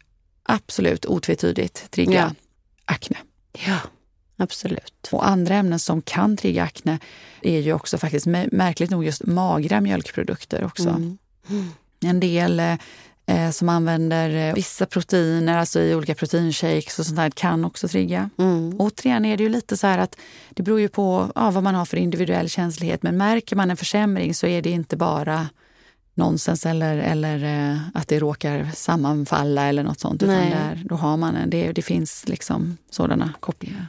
absolut 0.48 1.06
otvetydigt 1.06 1.90
trigga 1.90 2.12
Ja. 2.12 2.30
akne. 2.84 3.16
Ja, 3.66 3.78
absolut. 4.36 5.08
Och 5.12 5.28
andra 5.28 5.54
ämnen 5.54 5.78
som 5.78 6.02
kan 6.02 6.36
trigga 6.36 6.62
akne 6.64 6.98
är 7.42 7.60
ju 7.60 7.72
också 7.72 7.98
faktiskt 7.98 8.26
mä- 8.26 8.48
märkligt 8.52 8.90
nog 8.90 9.04
just 9.04 9.26
magra 9.26 9.80
mjölkprodukter 9.80 10.64
också. 10.64 10.88
Mm. 10.88 11.18
En 12.04 12.20
del 12.20 12.60
eh, 12.60 12.74
eh, 13.26 13.50
som 13.50 13.68
använder 13.68 14.48
eh, 14.48 14.54
vissa 14.54 14.86
proteiner, 14.86 15.58
alltså 15.58 15.80
i 15.80 15.94
olika 15.94 16.14
proteinshakes 16.14 16.98
och 16.98 17.06
sånt 17.06 17.16
där, 17.16 17.30
kan 17.30 17.64
också 17.64 17.88
trigga. 17.88 18.30
Mm. 18.38 18.74
Återigen 18.80 19.24
är 19.24 19.36
det 19.36 19.42
ju 19.42 19.48
lite 19.48 19.76
så 19.76 19.86
här 19.86 19.98
att 19.98 20.16
det 20.50 20.62
beror 20.62 20.80
ju 20.80 20.88
på 20.88 21.32
ja, 21.34 21.50
vad 21.50 21.62
man 21.62 21.74
har 21.74 21.84
för 21.84 21.96
individuell 21.96 22.48
känslighet. 22.48 23.02
Men 23.02 23.16
märker 23.16 23.56
man 23.56 23.70
en 23.70 23.76
försämring 23.76 24.34
så 24.34 24.46
är 24.46 24.62
det 24.62 24.70
inte 24.70 24.96
bara 24.96 25.48
nonsens 26.18 26.66
eller, 26.66 26.96
eller 26.98 27.70
eh, 27.72 27.78
att 27.94 28.08
det 28.08 28.18
råkar 28.18 28.70
sammanfalla 28.74 29.62
eller 29.68 29.82
något 29.82 30.00
sånt. 30.00 30.22
Utan 30.22 30.50
där, 30.50 30.82
då 30.84 30.94
har 30.94 31.16
man 31.16 31.36
en, 31.36 31.50
det, 31.50 31.72
det 31.72 31.82
finns 31.82 32.28
liksom 32.28 32.76
sådana 32.90 33.32
kopplingar. 33.40 33.86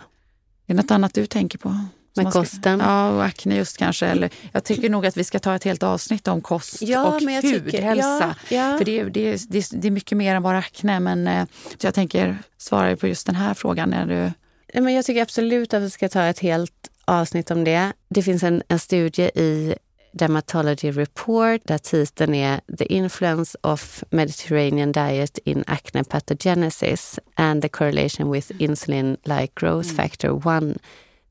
Är 0.68 0.74
det 0.74 0.82
något 0.82 0.92
annat 0.92 1.14
du 1.14 1.26
tänker 1.26 1.58
på? 1.58 1.70
Med 2.16 2.28
ska- 2.30 2.32
kosten? 2.40 2.80
Ja, 2.80 3.10
och 3.10 3.24
akne 3.26 3.56
just 3.56 3.78
kanske. 3.78 4.06
Eller, 4.08 4.30
jag 4.52 4.64
tycker 4.64 4.90
nog 4.90 5.06
att 5.06 5.18
vi 5.18 5.24
ska 5.24 5.40
ta 5.40 5.56
ett 5.56 5.64
helt 5.64 5.84
avsnitt 5.84 6.28
om 6.28 6.42
kost 6.42 6.82
och 6.82 6.88
jag 6.90 7.20
tycker- 7.20 7.60
hudhälsa. 7.60 8.36
Ja, 8.50 8.56
ja. 8.72 8.78
För 8.78 8.86
det, 8.86 9.00
är- 9.00 9.06
det, 9.10 9.42
det, 9.50 9.70
det 9.72 9.88
är 9.88 9.92
mycket 9.92 10.18
mer 10.18 10.36
än 10.36 10.44
bara 10.44 10.58
akne. 10.58 11.00
Men 11.00 11.28
eh, 11.28 11.46
jag 11.82 11.94
tänker 11.94 12.38
svara 12.58 12.96
på 12.98 13.08
just 13.08 13.26
den 13.26 13.36
här 13.36 13.54
frågan. 13.54 13.90
När 13.90 14.06
du, 14.06 14.32
Ja, 14.74 14.82
men 14.82 14.94
jag 14.94 15.06
tycker 15.06 15.22
absolut 15.22 15.74
att 15.74 15.82
vi 15.82 15.90
ska 15.90 16.10
ta 16.10 16.24
ett 16.24 16.40
helt 16.40 16.74
avsnitt 17.06 17.52
om 17.52 17.64
det. 17.64 17.94
Det 18.10 18.24
finns 18.24 18.44
en, 18.44 18.64
en 18.68 18.80
studie 18.80 19.24
i 19.36 19.76
Dermatology 20.12 20.92
Report 20.92 21.62
där 21.66 21.78
titeln 21.78 22.36
är 22.36 22.62
The 22.78 22.86
Influence 22.86 23.58
of 23.62 24.04
Mediterranean 24.10 24.92
Diet 24.92 25.38
in 25.38 25.64
Acne 25.68 26.04
Pathogenesis 26.04 27.20
and 27.36 27.62
the 27.62 27.70
Correlation 27.70 28.32
with 28.32 28.52
Insulin-like 28.60 29.52
Growth 29.56 29.90
Factor 29.90 30.58
1 30.58 30.78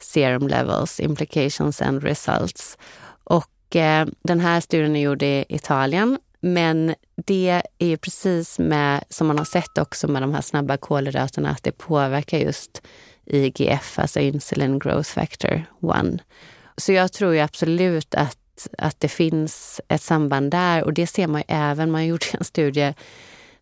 Serum 0.00 0.48
Levels, 0.48 1.00
Implications 1.00 1.82
and 1.82 2.02
Results. 2.02 2.78
Och 3.24 3.76
eh, 3.76 4.06
den 4.22 4.40
här 4.40 4.60
studien 4.60 4.96
är 4.96 5.00
gjord 5.00 5.22
i 5.22 5.44
Italien 5.48 6.18
men 6.40 6.94
det 7.16 7.62
är 7.78 7.86
ju 7.86 7.96
precis 7.96 8.58
med, 8.58 9.04
som 9.08 9.26
man 9.26 9.38
har 9.38 9.44
sett 9.44 9.78
också 9.78 10.08
med 10.08 10.22
de 10.22 10.34
här 10.34 10.40
snabba 10.40 10.76
kolhydraterna, 10.76 11.50
att 11.50 11.62
det 11.62 11.72
påverkar 11.72 12.38
just 12.38 12.82
IGF, 13.26 13.98
alltså 13.98 14.20
Insulin 14.20 14.78
Growth 14.78 15.10
Factor 15.10 15.64
1. 16.04 16.20
Så 16.76 16.92
jag 16.92 17.12
tror 17.12 17.34
ju 17.34 17.40
absolut 17.40 18.14
att, 18.14 18.37
att 18.78 19.00
det 19.00 19.08
finns 19.08 19.80
ett 19.88 20.02
samband 20.02 20.50
där 20.50 20.84
och 20.84 20.92
det 20.94 21.06
ser 21.06 21.26
man 21.26 21.40
ju 21.40 21.44
även, 21.48 21.90
man 21.90 22.06
gjorde 22.06 22.26
en 22.38 22.44
studie 22.44 22.94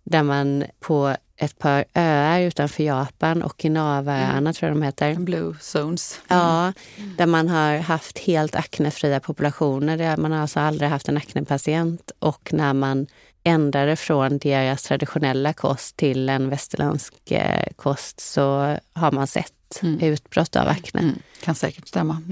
där 0.05 0.23
man 0.23 0.65
på 0.81 1.17
ett 1.37 1.59
par 1.59 1.85
öar 1.95 2.41
utanför 2.41 2.83
Japan, 2.83 3.45
Okinawaöarna 3.45 4.53
tror 4.53 4.69
jag 4.69 4.77
de 4.77 4.83
heter, 4.83 5.15
blue 5.15 5.57
zones. 5.61 6.21
Ja, 6.29 6.73
där 7.19 7.27
man 7.27 7.49
har 7.49 7.77
haft 7.79 8.19
helt 8.19 8.55
aknefria 8.55 9.21
populationer. 9.21 10.17
Man 10.17 10.33
har 10.33 10.39
alltså 10.39 10.61
aldrig 10.61 10.91
haft 10.91 11.09
en 11.09 11.17
aknepatient. 11.17 12.11
Och 12.19 12.53
när 12.53 12.73
man 12.73 13.07
ändrade 13.45 13.97
från 13.97 14.39
deras 14.39 14.83
traditionella 14.83 15.53
kost 15.53 15.97
till 15.97 16.29
en 16.29 16.49
västerländsk 16.49 17.31
eh, 17.31 17.67
kost 17.77 18.21
så 18.21 18.77
har 18.93 19.13
man 19.13 19.27
sett 19.27 19.53
utbrott 20.01 20.57
av 20.57 20.69
akne. 20.69 21.01
Mm, 21.01 21.19
kan 21.41 21.55
säkert 21.55 21.89
stämma. 21.89 22.23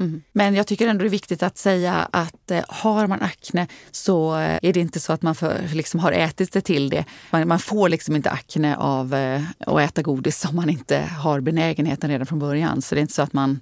Mm. 0.00 0.22
Men 0.32 0.54
jag 0.54 0.66
tycker 0.66 0.88
ändå 0.88 1.02
det 1.02 1.08
är 1.08 1.10
viktigt 1.10 1.42
att 1.42 1.58
säga 1.58 2.08
att 2.12 2.50
eh, 2.50 2.64
har 2.68 3.06
man 3.06 3.22
akne 3.22 3.66
så 3.90 4.36
eh, 4.36 4.58
är 4.62 4.72
det 4.72 4.80
inte 4.80 5.00
så 5.00 5.12
att 5.12 5.22
man 5.22 5.34
för, 5.34 5.68
liksom 5.74 6.00
har 6.00 6.12
ätit 6.12 6.52
sig 6.52 6.62
till 6.62 6.90
det. 6.90 7.04
Man, 7.30 7.48
man 7.48 7.58
får 7.58 7.88
liksom 7.88 8.16
inte 8.16 8.30
akne 8.30 8.76
av 8.76 9.14
eh, 9.14 9.42
att 9.58 9.80
äta 9.80 10.02
godis 10.02 10.44
om 10.44 10.56
man 10.56 10.70
inte 10.70 10.98
har 10.98 11.40
benägenheten 11.40 12.10
redan 12.10 12.26
från 12.26 12.38
början. 12.38 12.82
Så 12.82 12.94
det 12.94 12.98
är 12.98 13.02
inte 13.02 13.14
så 13.14 13.22
att 13.22 13.32
man 13.32 13.60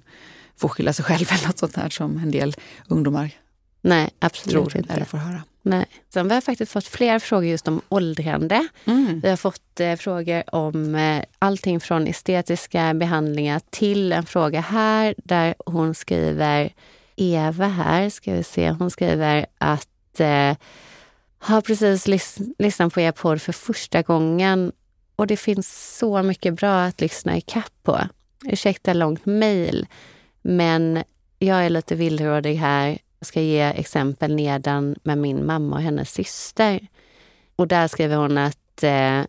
får 0.57 0.69
skylla 0.69 0.93
sig 0.93 1.05
själv 1.05 1.27
eller 1.31 1.47
något 1.47 1.59
sånt 1.59 1.75
här 1.75 1.89
som 1.89 2.17
en 2.17 2.31
del 2.31 2.55
ungdomar 2.87 3.31
Nej, 3.81 4.09
absolut 4.19 4.51
tror 4.69 4.77
inte. 4.77 4.93
eller 4.93 5.05
får 5.05 5.17
höra. 5.17 5.43
Nej. 5.61 5.85
Sen 6.13 6.27
vi 6.27 6.33
har 6.33 6.41
faktiskt 6.41 6.71
fått 6.71 6.87
fler 6.87 7.19
frågor 7.19 7.45
just 7.49 7.67
om 7.67 7.81
åldrande. 7.89 8.67
Mm. 8.85 9.19
Vi 9.19 9.29
har 9.29 9.37
fått 9.37 9.79
eh, 9.79 9.95
frågor 9.95 10.55
om 10.55 10.95
eh, 10.95 11.23
allting 11.39 11.79
från 11.79 12.07
estetiska 12.07 12.93
behandlingar 12.93 13.61
till 13.69 14.11
en 14.11 14.25
fråga 14.25 14.61
här 14.61 15.15
där 15.17 15.55
hon 15.65 15.95
skriver, 15.95 16.73
Eva 17.15 17.67
här, 17.67 18.09
ska 18.09 18.33
vi 18.33 18.43
se, 18.43 18.71
hon 18.71 18.91
skriver 18.91 19.45
att 19.57 20.19
eh, 20.19 20.55
har 21.39 21.61
precis 21.61 22.07
lys- 22.07 22.53
lyssnat 22.59 22.93
på 22.93 23.01
er 23.01 23.11
podd 23.11 23.41
för 23.41 23.53
första 23.53 24.01
gången 24.01 24.71
och 25.15 25.27
det 25.27 25.37
finns 25.37 25.97
så 25.97 26.23
mycket 26.23 26.53
bra 26.53 26.81
att 26.81 27.01
lyssna 27.01 27.37
i 27.37 27.41
kapp 27.41 27.73
på. 27.83 27.99
Ursäkta 28.45 28.93
långt 28.93 29.25
mejl, 29.25 29.87
men 30.41 31.03
jag 31.39 31.65
är 31.65 31.69
lite 31.69 31.95
villrådig 31.95 32.55
här. 32.55 32.97
Jag 33.21 33.27
ska 33.27 33.41
ge 33.41 33.61
exempel 33.61 34.35
nedan 34.35 34.95
med 35.03 35.17
min 35.17 35.45
mamma 35.45 35.75
och 35.75 35.81
hennes 35.81 36.13
syster. 36.13 36.87
Och 37.55 37.67
där 37.67 37.87
skriver 37.87 38.15
hon 38.15 38.37
att 38.37 38.83
eh, 38.83 39.21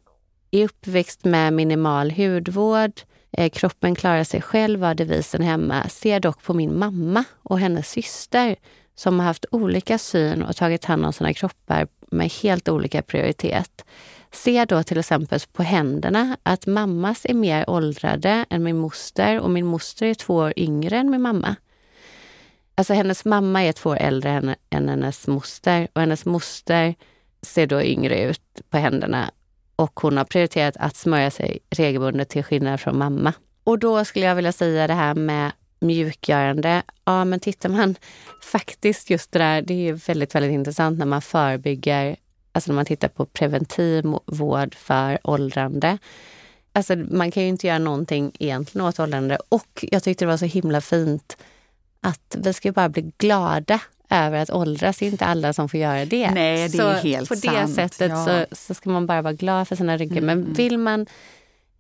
uppväxt 0.65 1.25
med 1.25 1.53
minimal 1.53 2.11
hudvård. 2.11 3.01
Eh, 3.33 3.51
kroppen 3.51 3.95
klarar 3.95 4.25
sig 4.25 4.43
själv 4.43 4.81
var 4.81 4.95
devisen 4.95 5.43
hemma. 5.43 5.89
Ser 5.89 6.21
dock 6.21 6.43
på 6.43 6.55
min 6.55 6.79
mamma 6.79 7.25
och 7.43 7.61
hennes 7.61 7.91
syster 7.91 8.57
som 8.95 9.19
har 9.19 9.27
haft 9.27 9.47
olika 9.51 9.99
syn 9.99 10.43
och 10.43 10.57
tagit 10.57 10.85
hand 10.85 11.07
om 11.07 11.13
sina 11.13 11.35
kroppar 11.35 11.89
med 12.11 12.33
helt 12.33 12.69
olika 12.69 13.03
prioritet. 13.03 13.85
Ser 14.31 14.67
då 14.67 14.83
till 14.83 14.99
exempel 14.99 15.41
på 15.53 15.63
händerna 15.63 16.37
att 16.43 16.67
mammas 16.67 17.27
är 17.29 17.35
mer 17.35 17.71
åldrade 17.71 18.47
än 18.51 18.63
min 18.63 18.77
moster 18.77 19.41
och 19.41 19.51
min 19.51 19.67
moster 19.67 20.07
är 20.07 20.15
två 20.15 20.35
år 20.35 20.53
yngre 20.57 20.97
än 20.97 21.11
min 21.11 21.23
mamma. 21.23 21.57
Alltså 22.75 22.95
hennes 22.95 23.25
mamma 23.25 23.63
är 23.63 23.73
två 23.73 23.91
år 23.91 23.97
äldre 23.97 24.31
än, 24.31 24.55
än 24.71 24.89
hennes 24.89 25.27
moster 25.27 25.89
och 25.93 26.01
hennes 26.01 26.25
moster 26.25 26.95
ser 27.43 27.67
då 27.67 27.83
yngre 27.83 28.23
ut 28.23 28.63
på 28.71 28.79
händerna 28.79 29.31
och 29.77 30.01
hon 30.01 30.17
har 30.17 30.25
prioriterat 30.25 30.77
att 30.77 30.97
smörja 30.97 31.31
sig 31.31 31.59
regelbundet 31.71 32.29
till 32.29 32.45
skillnad 32.45 32.81
från 32.81 32.99
mamma. 32.99 33.33
Och 33.65 33.79
då 33.79 34.05
skulle 34.05 34.27
jag 34.27 34.35
vilja 34.35 34.53
säga 34.53 34.87
det 34.87 34.95
här 34.95 35.15
med 35.15 35.53
mjukgörande. 35.81 36.83
Ja, 37.05 37.25
men 37.25 37.41
tittar 37.41 37.69
man 37.69 37.97
faktiskt 38.43 39.11
just 39.11 39.33
det 39.33 39.39
där, 39.39 39.63
det 39.63 39.89
är 39.89 39.93
väldigt, 39.93 40.35
väldigt 40.35 40.53
intressant 40.53 40.99
när 40.99 41.07
man 41.07 41.23
förebygger, 41.23 42.17
alltså 42.53 42.71
när 42.71 42.75
man 42.75 42.85
tittar 42.85 43.09
på 43.09 43.27
preventiv 43.27 44.05
vård 44.27 44.75
för 44.75 45.19
åldrande. 45.25 45.99
Alltså 46.73 46.97
man 46.97 47.31
kan 47.31 47.43
ju 47.43 47.49
inte 47.49 47.67
göra 47.67 47.79
någonting 47.79 48.33
egentligen 48.39 48.87
åt 48.87 49.01
åldrande 49.01 49.39
och 49.49 49.85
jag 49.91 50.03
tyckte 50.03 50.25
det 50.25 50.29
var 50.29 50.37
så 50.37 50.45
himla 50.45 50.81
fint 50.81 51.37
att 52.03 52.37
vi 52.39 52.53
ska 52.53 52.73
bara 52.73 52.89
bli 52.89 53.13
glada 53.19 53.81
över 54.11 54.39
att 54.43 54.51
åldras. 54.51 54.99
Det 54.99 55.07
är 55.07 55.11
inte 55.11 55.25
alla 55.25 55.53
som 55.53 55.69
får 55.69 55.81
göra 55.81 56.05
det. 56.05 56.31
Nej, 56.31 56.69
det 56.69 56.79
så 56.79 56.89
är 56.89 56.95
helt 57.03 57.29
på 57.29 57.35
det 57.35 57.41
sant. 57.41 57.75
sättet 57.75 58.11
ja. 58.11 58.27
så, 58.27 58.57
så 58.57 58.75
ska 58.75 58.91
man 58.91 59.07
bara 59.07 59.23
vara 59.23 59.33
glad 59.33 59.69
för 59.69 59.77
sina 59.77 59.97
rynkor. 59.97 60.21
Men 60.21 60.39
Mm. 60.43 60.53
vill 60.53 60.79
man 60.79 61.07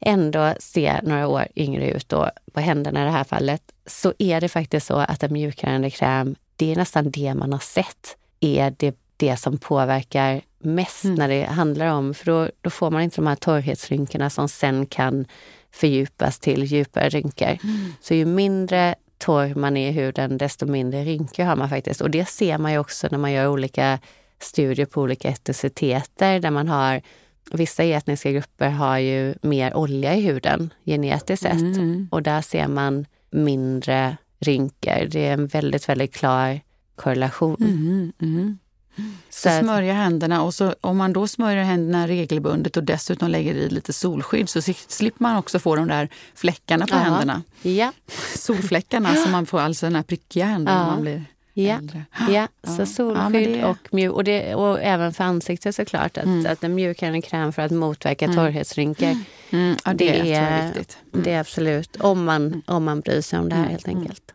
ändå 0.00 0.54
se 0.58 1.00
några 1.02 1.28
år 1.28 1.46
yngre 1.56 1.90
ut 1.90 2.08
då, 2.08 2.30
på 2.52 2.61
händerna 2.61 3.02
i 3.02 3.04
det 3.04 3.11
här 3.11 3.24
fallet, 3.24 3.62
så 3.87 4.12
är 4.18 4.40
det 4.40 4.48
faktiskt 4.48 4.87
så 4.87 4.96
att 4.96 5.22
en 5.22 5.32
mjukgörande 5.32 5.90
kräm, 5.90 6.35
det 6.56 6.72
är 6.72 6.76
nästan 6.76 7.11
det 7.11 7.35
man 7.35 7.52
har 7.52 7.61
sett 7.61 8.16
är 8.40 8.74
det, 8.78 8.96
det 9.16 9.37
som 9.37 9.58
påverkar 9.58 10.40
mest 10.58 11.04
Mm. 11.04 11.14
när 11.16 11.28
det 11.28 11.44
handlar 11.44 11.87
om, 11.87 12.14
för 12.14 12.26
då, 12.26 12.48
då 12.61 12.70
får 12.70 12.90
man 12.90 13.02
inte 13.02 13.16
de 13.16 13.26
här 13.26 13.37
torrhetsrynkorna 13.37 14.30
som 14.30 14.48
sen 14.48 14.87
kan 14.87 15.26
fördjupas 15.72 16.38
till 16.38 16.64
djupare 16.64 17.08
rynkor. 17.08 17.58
Mm. 17.64 17.92
Så 18.00 18.14
ju 18.14 18.24
mindre 18.24 18.94
torr 19.22 19.54
man 19.54 19.76
är 19.76 19.88
i 19.88 19.92
huden, 19.92 20.38
desto 20.38 20.66
mindre 20.66 21.04
rynkor 21.04 21.44
har 21.44 21.56
man 21.56 21.68
faktiskt. 21.68 22.00
Och 22.00 22.11
det 22.11 22.28
ser 22.28 22.58
man 22.58 22.72
ju 22.72 22.78
också 22.78 23.08
när 23.11 23.18
man 23.18 23.32
gör 23.32 23.48
olika 23.48 23.98
studier 24.40 24.87
på 24.87 25.00
olika 25.00 25.28
etniciteter 25.28 26.40
där 26.40 26.50
man 26.50 26.68
har 26.68 27.02
Vissa 27.50 27.82
etniska 27.85 28.30
grupper 28.30 28.68
har 28.70 28.98
ju 28.98 29.35
mer 29.42 29.74
olja 29.74 30.14
i 30.14 30.20
huden 30.20 30.72
genetiskt 30.85 31.42
sett 31.42 31.52
Mm. 31.52 32.08
och 32.11 32.22
där 32.22 32.40
ser 32.40 32.68
man 32.68 33.06
mindre 33.30 34.16
rynkor. 34.40 35.06
Det 35.11 35.26
är 35.26 35.32
en 35.32 35.46
väldigt, 35.46 35.88
väldigt 35.88 36.14
klar 36.14 36.61
korrelation. 36.94 37.56
Mm, 37.61 38.12
mm. 38.22 38.58
Så 38.96 39.02
Så 39.31 39.48
att- 39.48 39.61
smörja 39.64 39.92
händerna 39.92 40.42
och 40.42 40.55
så, 40.55 40.74
om 40.81 40.96
man 40.96 41.12
då 41.12 41.26
smörjer 41.28 41.64
händerna 41.64 42.09
regelbundet 42.09 42.76
och 42.76 42.85
dessutom 42.85 43.28
lägger 43.31 43.55
i 43.55 43.68
lite 43.68 43.92
solskydd 43.92 44.48
så 44.48 44.62
slipper 44.88 45.22
man 45.22 45.37
också 45.37 45.59
få 45.59 45.76
de 45.76 45.88
där 45.88 46.09
fläckarna 46.35 46.87
på 46.87 46.94
Ja. 46.94 46.98
händerna. 46.98 47.42
Ja, 47.62 47.92
Solfläckarna 48.37 49.14
som 49.14 49.33
man 49.33 49.46
får 49.46 49.61
alltså 49.61 49.87
den 49.87 49.94
här 49.96 50.02
prickiga 50.02 50.44
händer 50.46 50.72
när 50.72 50.81
Ja. 50.81 50.87
man 50.87 51.00
blir 51.02 51.24
ja. 51.55 51.74
äldre. 51.76 52.05
Ja, 52.18 52.31
Ja. 52.33 52.48
så 52.76 52.83
Ja, 52.83 52.87
solskydd 52.87 53.48
det- 53.48 53.64
och 53.64 53.76
mjuk 53.90 54.12
och, 54.12 54.24
det, 54.24 54.55
och 54.55 54.81
även 54.83 55.12
för 55.12 55.24
ansiktet 55.24 55.74
såklart. 55.74 56.16
Att, 56.18 56.24
Mm. 56.24 56.52
att 56.52 56.64
en 56.64 56.74
mjukgörande 56.74 57.22
kräm 57.22 57.52
för 57.52 57.62
att 57.62 57.70
motverka 57.70 58.24
Mm. 58.24 58.37
torrhetsrynkor. 58.37 59.16
Mm, 59.50 59.76
ja, 59.85 59.94
det, 59.94 59.94
Det 60.22 60.33
är 60.35 60.64
viktigt. 60.66 60.98
Mm. 61.12 61.24
Det 61.24 61.33
är 61.33 61.40
absolut, 61.40 61.96
om 61.96 62.24
man, 62.24 62.62
om 62.66 62.85
man 62.85 63.00
bryr 63.00 63.20
sig 63.20 63.38
om 63.38 63.48
det 63.48 63.55
här 63.55 63.62
Mm, 63.62 63.70
helt 63.72 63.87
mm, 63.87 63.98
enkelt. 63.98 64.33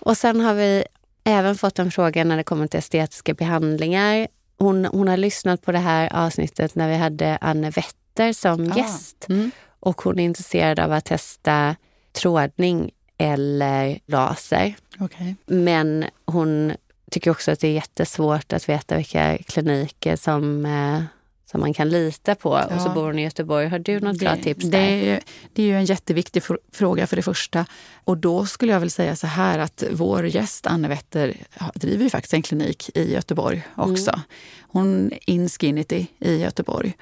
Och 0.00 0.16
sen 0.16 0.40
har 0.40 0.54
vi 0.54 0.84
även 1.24 1.54
fått 1.56 1.78
en 1.78 1.90
fråga 1.90 2.24
när 2.24 2.36
det 2.36 2.42
kommer 2.44 2.66
till 2.66 2.78
estetiska 2.78 3.34
behandlingar. 3.34 4.28
Hon, 4.58 4.84
hon 4.84 5.08
har 5.08 5.16
lyssnat 5.16 5.62
på 5.62 5.72
det 5.72 5.78
här 5.78 6.12
avsnittet 6.26 6.74
när 6.74 6.88
vi 6.88 6.96
hade 6.96 7.36
Anne 7.40 7.70
Wetter 7.70 8.32
som 8.32 8.72
Ah. 8.72 8.76
gäst. 8.76 9.26
Mm. 9.28 9.50
Och 9.80 10.02
hon 10.02 10.18
är 10.18 10.24
intresserad 10.24 10.78
av 10.80 10.92
att 10.92 11.04
testa 11.04 11.76
trådning 12.12 12.90
eller 13.18 13.98
laser. 14.06 14.74
Okej. 15.00 15.34
Men 15.46 16.04
hon 16.26 16.72
tycker 17.10 17.30
också 17.30 17.50
att 17.50 17.60
det 17.60 17.68
är 17.68 17.72
jättesvårt 17.72 18.52
att 18.52 18.68
veta 18.68 18.96
vilka 18.96 19.38
kliniker 19.38 20.16
som, 20.16 20.66
eh, 20.66 21.02
som 21.52 21.60
man 21.60 21.74
kan 21.74 21.88
lita 21.88 22.34
på. 22.34 22.50
Och 22.50 22.80
så 22.82 22.88
Ja. 22.88 22.94
bor 22.94 23.04
hon 23.06 23.18
i 23.18 23.22
Göteborg. 23.22 23.68
Har 23.68 23.78
du 23.78 24.00
något 24.00 24.18
bra 24.18 24.36
tips 24.36 24.64
det, 24.64 24.70
där? 24.70 24.78
är 24.80 24.96
ju, 25.14 25.20
det 25.52 25.62
är 25.62 25.66
ju 25.66 25.76
en 25.76 25.84
jätteviktig 25.84 26.42
fr- 26.42 26.56
fråga 26.72 27.06
för 27.06 27.16
det 27.16 27.22
första. 27.22 27.66
Och 28.04 28.18
då 28.18 28.46
skulle 28.46 28.72
jag 28.72 28.80
väl 28.80 28.90
säga 28.90 29.16
så 29.16 29.26
här 29.26 29.58
att 29.58 29.84
vår 29.92 30.26
gäst 30.26 30.66
Anne 30.66 30.88
Wetter 30.88 31.36
driver 31.74 32.04
ju 32.04 32.10
faktiskt 32.10 32.34
en 32.34 32.42
klinik 32.42 32.90
i 32.94 33.12
Göteborg 33.12 33.62
också. 33.74 34.10
Mm. 34.10 34.20
Hon 34.68 35.10
in 35.26 35.48
Skinity 35.48 36.06
i 36.18 36.42
Göteborg. 36.42 36.92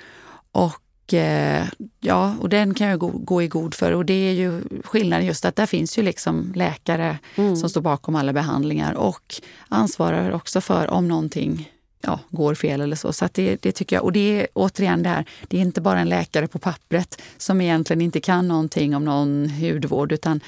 Och 0.52 1.14
eh, 1.14 1.66
ja, 2.00 2.34
och 2.40 2.48
den 2.48 2.74
kan 2.74 2.86
jag 2.86 2.98
gå, 2.98 3.08
gå 3.08 3.42
i 3.42 3.48
god 3.48 3.74
för. 3.74 3.92
Och 3.92 4.04
det 4.04 4.12
är 4.28 4.32
ju 4.32 4.62
skillnaden 4.84 5.26
just 5.26 5.44
att 5.44 5.56
där 5.56 5.66
finns 5.66 5.98
ju 5.98 6.02
liksom 6.02 6.52
läkare 6.56 7.18
Mm. 7.36 7.56
som 7.56 7.68
står 7.70 7.80
bakom 7.80 8.14
alla 8.16 8.32
behandlingar 8.32 8.94
och 8.94 9.34
ansvarar 9.68 10.30
också 10.32 10.60
för 10.60 10.90
om 10.90 11.08
någonting 11.08 11.72
ja, 12.00 12.20
går 12.30 12.54
fel 12.54 12.80
eller 12.80 12.96
så. 12.96 13.12
Så 13.12 13.24
att 13.24 13.34
det, 13.34 13.62
det 13.62 13.72
tycker 13.72 13.96
jag. 13.96 14.04
Och 14.04 14.12
det 14.12 14.40
är 14.40 14.46
återigen 14.54 15.02
det 15.02 15.08
här, 15.08 15.24
det 15.48 15.56
är 15.56 15.60
inte 15.60 15.80
bara 15.80 16.00
en 16.00 16.08
läkare 16.08 16.46
på 16.48 16.58
pappret 16.58 17.22
som 17.38 17.60
egentligen 17.60 18.00
inte 18.00 18.20
kan 18.20 18.48
någonting 18.48 18.96
om 18.96 19.04
någon 19.04 19.50
hudvård 19.50 20.12
utan 20.12 20.40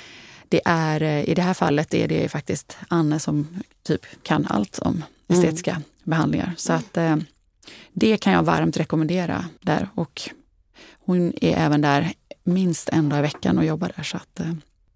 det 0.49 0.61
är, 0.65 1.03
eh, 1.03 1.29
i 1.29 1.35
det 1.35 1.43
här 1.43 1.55
fallet 1.55 1.95
är 1.95 2.09
det 2.09 2.29
faktiskt 2.29 2.77
Anne 2.89 3.19
som 3.19 3.63
typ 3.83 4.07
kan 4.23 4.47
allt 4.47 4.79
om 4.79 5.05
estetiska 5.29 5.83
behandlingar. 6.05 6.55
Så 6.57 6.73
att 6.73 6.97
eh, 6.97 7.17
det 7.93 8.17
kan 8.17 8.33
jag 8.33 8.43
varmt 8.43 8.77
rekommendera 8.77 9.45
där. 9.61 9.89
Och 9.95 10.23
hon 11.05 11.33
är 11.41 11.57
även 11.57 11.81
där 11.81 12.13
minst 12.45 12.89
en 12.89 13.09
dag 13.09 13.19
i 13.19 13.23
veckan 13.23 13.59
och 13.59 13.65
jobbar 13.65 13.93
där. 13.97 14.03
Så 14.03 14.17
att, 14.17 14.41
eh, 14.41 14.53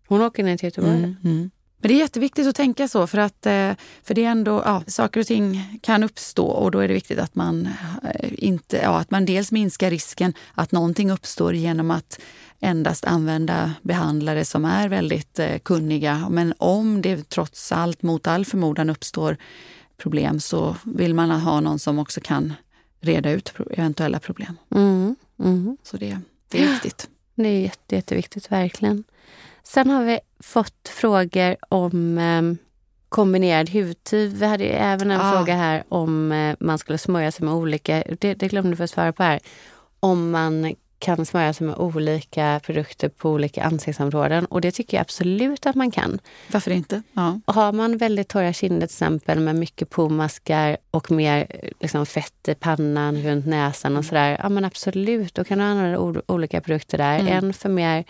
Hon 0.09 0.23
åker 0.23 0.45
ner 0.45 0.57
till 0.57 0.66
Göteborg. 0.66 0.97
Mm, 0.97 1.16
mm. 1.25 1.51
Men 1.79 1.89
det 1.89 1.95
är 1.95 1.99
jätteviktigt 1.99 2.47
att 2.47 2.57
tänka 2.57 2.89
så 2.89 3.07
för 3.07 3.19
att 3.19 3.47
eh, 3.47 3.73
för 4.03 4.15
det 4.15 4.25
är 4.25 4.31
ändå, 4.31 4.62
ja, 4.65 4.83
saker 4.87 5.21
och 5.21 5.27
ting 5.27 5.79
kan 5.83 6.03
uppstå 6.03 6.47
och 6.47 6.71
då 6.71 6.79
är 6.79 6.89
det 6.89 6.95
viktigt 6.95 7.19
att 7.19 7.35
man 7.35 7.69
eh, 8.03 8.31
inte, 8.33 8.77
ja, 8.77 8.99
att 8.99 9.11
man 9.11 9.25
dels 9.25 9.53
minskar 9.53 9.91
risken 9.91 10.35
att 10.55 10.73
någonting 10.73 11.11
uppstår 11.11 11.55
genom 11.55 11.91
att 11.91 12.21
endast 12.61 13.05
använda 13.05 13.75
behandlare 13.83 14.45
som 14.45 14.65
är 14.65 14.89
väldigt 14.89 15.39
eh, 15.39 15.59
kunniga. 15.59 16.29
Men 16.31 16.55
om 16.59 17.03
det 17.03 17.29
trots 17.29 17.73
allt 17.73 18.03
mot 18.03 18.27
all 18.27 18.45
förmodan 18.45 18.91
uppstår 18.91 19.37
problem 19.97 20.41
så 20.41 20.77
vill 20.85 21.15
man 21.15 21.31
ha 21.31 21.61
någon 21.61 21.79
som 21.79 21.99
också 21.99 22.21
kan 22.21 22.53
reda 23.01 23.31
ut 23.31 23.53
eventuella 23.71 24.19
problem. 24.19 24.59
Mm. 24.75 25.17
Mm. 25.39 25.77
Så 25.83 25.97
det, 25.97 26.19
det 26.49 26.65
är 26.65 26.69
viktigt. 26.73 27.09
Det 27.35 27.49
är 27.49 27.61
jätte, 27.61 27.95
jätteviktigt, 27.95 28.53
verkligen. 28.53 29.05
Sen 29.66 29.90
har 29.90 30.05
vi 30.05 30.18
fått 30.40 30.88
frågor 30.88 31.57
om 31.68 32.18
eh, 32.18 32.42
kombinerad 33.09 33.70
hudtyp. 33.70 34.33
Vi 34.33 34.46
hade 34.46 34.64
ju 34.64 34.70
även 34.70 35.11
en 35.11 35.20
Ah. 35.20 35.33
fråga 35.33 35.55
här 35.55 35.85
om 35.88 36.33
eh, 36.33 36.57
man 36.61 36.79
skulle 36.79 36.98
smörja 36.98 37.33
sig 37.33 37.44
med 37.44 37.55
olika, 37.55 38.02
det, 38.20 38.35
det 38.35 38.48
glömde 38.48 38.76
vi 38.76 38.85
att 38.85 38.90
svara 38.90 39.12
på 39.12 39.22
här, 39.22 39.40
om 40.00 40.31
man 40.31 40.74
kan 40.98 41.26
smörja 41.26 41.52
sig 41.52 41.66
med 41.66 41.76
olika 41.76 42.61
produkter 42.64 43.09
på 43.09 43.31
olika 43.31 43.64
ansiktsområden. 43.64 44.46
Och 44.46 44.61
det 44.61 44.70
tycker 44.72 44.96
jag 44.96 45.00
absolut 45.02 45.66
att 45.66 45.74
man 45.74 45.90
kan. 45.90 46.18
Varför 46.52 46.70
inte? 46.70 47.02
Ja. 47.12 47.40
Har 47.46 47.72
man 47.72 47.96
väldigt 47.96 48.29
torra 48.29 48.52
kinder 48.52 48.87
till 48.87 48.94
exempel 48.94 49.40
med 49.40 49.57
mycket 49.57 49.90
pormaskar 49.90 50.76
och 50.90 51.11
mer 51.11 51.46
eh, 51.50 51.70
liksom, 51.81 52.07
fett 52.07 52.48
i 52.48 52.55
pannan, 52.55 53.22
runt 53.22 53.46
näsan 53.46 53.96
och 53.96 54.05
sådär. 54.05 54.40
Ja 54.42 54.48
men 54.48 54.64
absolut, 54.64 55.35
då 55.35 55.44
kan 55.44 55.59
du 55.59 55.64
använda 55.64 56.22
olika 56.26 56.61
produkter 56.61 56.98
där. 56.98 57.18
Mm. 57.18 57.33
En 57.33 57.52
för 57.52 57.68
mer 57.68 58.05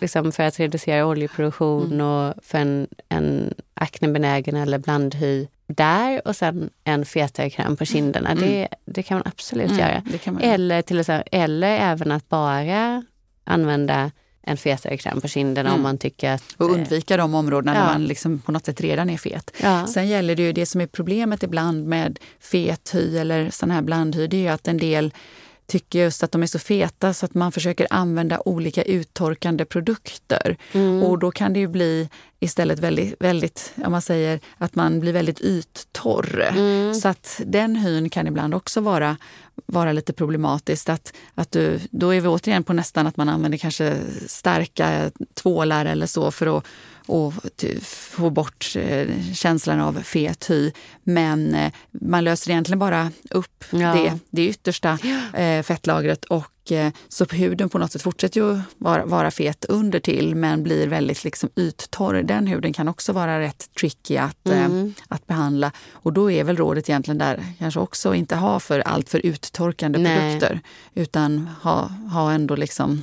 liksom, 0.00 0.32
för 0.32 0.42
att 0.42 0.60
reducera 0.60 1.06
oljeproduktion 1.06 1.92
Mm. 1.92 2.06
och 2.06 2.34
för 2.42 2.58
en, 2.58 2.86
en 3.08 3.54
aknebenägen 3.74 4.56
eller 4.56 4.78
blandhy 4.78 5.46
där 5.66 6.28
och 6.28 6.36
sen 6.36 6.70
en 6.84 7.04
fetare 7.04 7.50
kräm 7.50 7.76
på 7.76 7.84
kinderna. 7.84 8.30
Mm. 8.30 8.44
Det, 8.44 8.68
det 8.84 9.02
kan 9.02 9.16
man 9.18 9.26
absolut 9.26 9.70
Mm, 9.70 9.78
göra. 9.80 10.02
Man 10.26 10.40
Eller, 10.42 10.82
till 10.82 11.00
exempel, 11.00 11.28
eller 11.40 11.68
även 11.80 12.12
att 12.12 12.28
bara 12.28 13.04
använda 13.44 14.10
en 14.48 14.56
fetare 14.56 14.96
kräm 14.96 15.20
på 15.20 15.28
kinderna 15.28 15.68
Mm. 15.68 15.78
om 15.78 15.82
man 15.82 15.98
tycker 15.98 16.30
att... 16.30 16.42
Och 16.56 16.70
undvika 16.70 17.16
de 17.16 17.34
områdena 17.34 17.74
Ja. 17.74 17.80
där 17.80 17.86
man 17.92 18.04
liksom 18.04 18.38
på 18.38 18.52
något 18.52 18.64
sätt 18.66 18.80
redan 18.80 19.10
är 19.10 19.16
fet. 19.16 19.50
Ja. 19.62 19.86
Sen 19.86 20.08
gäller 20.08 20.36
det 20.36 20.42
ju 20.42 20.52
det 20.52 20.66
som 20.66 20.80
är 20.80 20.86
problemet 20.86 21.42
ibland 21.42 21.86
med 21.86 22.18
fet 22.40 22.94
hy 22.94 23.18
eller 23.18 23.50
sån 23.50 23.70
här 23.70 23.82
blandhy, 23.82 24.26
det 24.26 24.36
är 24.36 24.40
ju 24.40 24.48
att 24.48 24.68
en 24.68 24.76
del 24.78 25.12
tycker 25.66 25.98
just 25.98 26.22
att 26.22 26.32
de 26.32 26.42
är 26.42 26.46
så 26.46 26.58
feta 26.58 27.14
så 27.14 27.26
att 27.26 27.34
man 27.34 27.52
försöker 27.52 27.86
använda 27.90 28.42
olika 28.44 28.82
uttorkande 28.82 29.64
produkter. 29.64 30.56
Mm. 30.72 31.02
Och 31.02 31.18
då 31.18 31.30
kan 31.30 31.52
det 31.52 31.60
ju 31.60 31.68
bli 31.68 32.08
istället 32.40 32.78
väldigt, 32.78 33.14
väldigt, 33.20 33.72
om 33.84 33.92
man 33.92 34.02
säger 34.02 34.40
att 34.58 34.74
man 34.74 35.00
blir 35.00 35.12
väldigt 35.12 35.40
yttorr. 35.40 36.40
Mm. 36.40 36.94
Så 36.94 37.08
att 37.08 37.40
den 37.46 37.76
hyn 37.76 38.10
kan 38.10 38.26
ibland 38.26 38.54
också 38.54 38.80
vara, 38.80 39.16
vara 39.66 39.92
lite 39.92 40.12
problematiskt. 40.12 40.88
Att, 40.88 41.12
att 41.34 41.52
du, 41.52 41.80
då 41.90 42.14
är 42.14 42.20
vi 42.20 42.28
återigen 42.28 42.64
på 42.64 42.72
nästan 42.72 43.06
att 43.06 43.16
man 43.16 43.28
använder 43.28 43.58
kanske 43.58 43.98
starka 44.26 45.10
tvålar 45.34 45.86
eller 45.86 46.06
så 46.06 46.30
för 46.30 46.58
att 46.58 46.66
och 47.06 47.32
få 47.82 48.30
bort 48.30 48.72
eh, 48.76 49.08
känslan 49.34 49.80
av 49.80 50.02
fet 50.02 50.50
hy. 50.50 50.72
Men 51.02 51.54
eh, 51.54 51.72
man 51.90 52.24
löser 52.24 52.50
egentligen 52.50 52.78
bara 52.78 53.10
upp 53.30 53.64
Ja. 53.70 53.94
det, 53.94 54.18
det 54.30 54.48
yttersta 54.48 54.98
eh, 55.34 55.62
fettlagret 55.62 56.24
och 56.24 56.46
så 57.08 57.24
huden 57.24 57.68
på 57.68 57.78
något 57.78 57.92
sätt 57.92 58.02
fortsätter 58.02 58.40
ju 58.40 58.60
vara, 58.78 59.06
vara 59.06 59.30
fet 59.30 59.64
under 59.64 60.00
till 60.00 60.34
men 60.34 60.62
blir 60.62 60.88
väldigt 60.88 61.24
liksom 61.24 61.50
yttorr. 61.56 62.22
Den 62.22 62.46
huden 62.46 62.72
kan 62.72 62.88
också 62.88 63.12
vara 63.12 63.40
rätt 63.40 63.74
tricky 63.80 64.16
att, 64.16 64.48
Mm. 64.48 64.94
att 65.08 65.26
behandla. 65.26 65.72
Och 65.92 66.12
då 66.12 66.30
är 66.30 66.44
väl 66.44 66.56
rådet 66.56 66.88
egentligen 66.88 67.18
där 67.18 67.44
kanske 67.58 67.80
också 67.80 68.14
inte 68.14 68.36
ha 68.36 68.60
för 68.60 68.80
allt 68.80 69.08
för 69.08 69.26
uttorkande 69.26 69.98
Nej. 69.98 70.18
produkter 70.18 70.60
utan 70.94 71.48
ha, 71.62 71.90
ha 72.12 72.32
ändå 72.32 72.56
liksom 72.56 73.02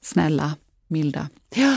snälla, 0.00 0.54
milda. 0.86 1.28
Ja, 1.54 1.76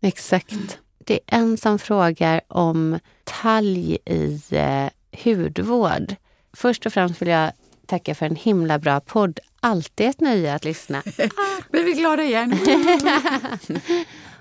exakt. 0.00 0.78
Det 0.98 1.14
är 1.14 1.38
en 1.38 1.56
som 1.56 1.78
frågar 1.78 2.40
om 2.48 2.98
talg 3.24 3.98
i 4.04 4.40
eh, 4.50 4.88
hudvård. 5.24 6.14
Först 6.52 6.86
och 6.86 6.92
främst 6.92 7.22
vill 7.22 7.28
jag 7.28 7.52
tacka 7.86 8.14
för 8.14 8.26
en 8.26 8.36
himla 8.36 8.78
bra 8.78 9.00
podd. 9.00 9.38
Alltid 9.60 10.06
ett 10.06 10.20
nöje 10.20 10.54
att 10.54 10.64
lyssna. 10.64 11.02
Blir 11.70 11.84
vi 11.84 11.92
glada 11.92 12.22
igen? 12.22 12.58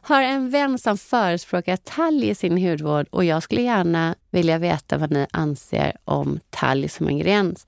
Har 0.01 0.21
en 0.21 0.49
vän 0.49 0.79
som 0.79 0.97
förespråkar 0.97 1.77
talg 1.77 2.29
i 2.29 2.35
sin 2.35 2.57
hudvård 2.57 3.07
och 3.09 3.25
jag 3.25 3.43
skulle 3.43 3.61
gärna 3.61 4.15
vilja 4.31 4.57
veta 4.57 4.97
vad 4.97 5.11
ni 5.11 5.27
anser 5.31 5.95
om 6.05 6.39
talg 6.49 6.89
som 6.89 7.09
ingrediens. 7.09 7.67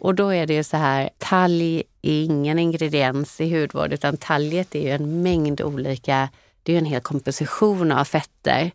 Och 0.00 0.14
då 0.14 0.34
är 0.34 0.46
det 0.46 0.54
ju 0.54 0.64
så 0.64 0.76
här, 0.76 1.10
talg 1.18 1.76
är 1.76 1.82
ingen 2.02 2.58
ingrediens 2.58 3.40
i 3.40 3.60
hudvård 3.60 3.92
utan 3.92 4.16
talget 4.16 4.74
är 4.74 4.80
ju 4.80 4.90
en 4.90 5.22
mängd 5.22 5.60
olika, 5.60 6.28
det 6.62 6.72
är 6.72 6.74
ju 6.74 6.78
en 6.78 6.84
hel 6.84 7.00
komposition 7.00 7.92
av 7.92 8.04
fetter. 8.04 8.70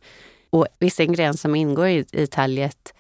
Och 0.50 0.68
vissa 0.80 1.04
ingredienser 1.04 1.42
som 1.42 1.56
ingår 1.56 1.88
i, 1.88 2.06
i 2.12 2.28
talget, 2.28 2.94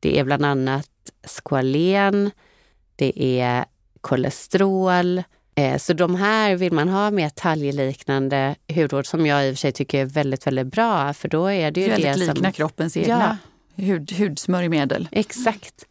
det 0.00 0.18
är 0.18 0.24
bland 0.24 0.44
annat 0.44 0.90
squalen, 1.24 2.30
det 2.96 3.40
är 3.40 3.64
kolesterol. 4.08 5.22
Eh, 5.54 5.78
Så 5.78 5.92
de 5.92 6.14
här 6.14 6.54
vill 6.54 6.72
man 6.72 6.88
ha 6.88 7.10
mer 7.10 7.28
talgliknande 7.28 8.54
hudvård 8.74 9.06
som 9.06 9.26
jag 9.26 9.46
i 9.48 9.50
och 9.50 9.54
för 9.54 9.58
sig 9.58 9.72
tycker 9.72 10.00
är 10.00 10.04
väldigt, 10.04 10.46
väldigt 10.46 10.66
bra. 10.66 11.14
För 11.14 11.28
då 11.28 11.46
är 11.50 11.70
det 11.70 11.80
ju 11.80 11.88
väldigt 11.88 12.12
det 12.12 12.18
likna 12.18 12.34
som... 12.34 12.52
kroppens 12.52 12.96
egna 12.96 13.38
hud, 13.76 14.12
hudsmörjmedel. 14.12 15.08
Exakt. 15.12 15.84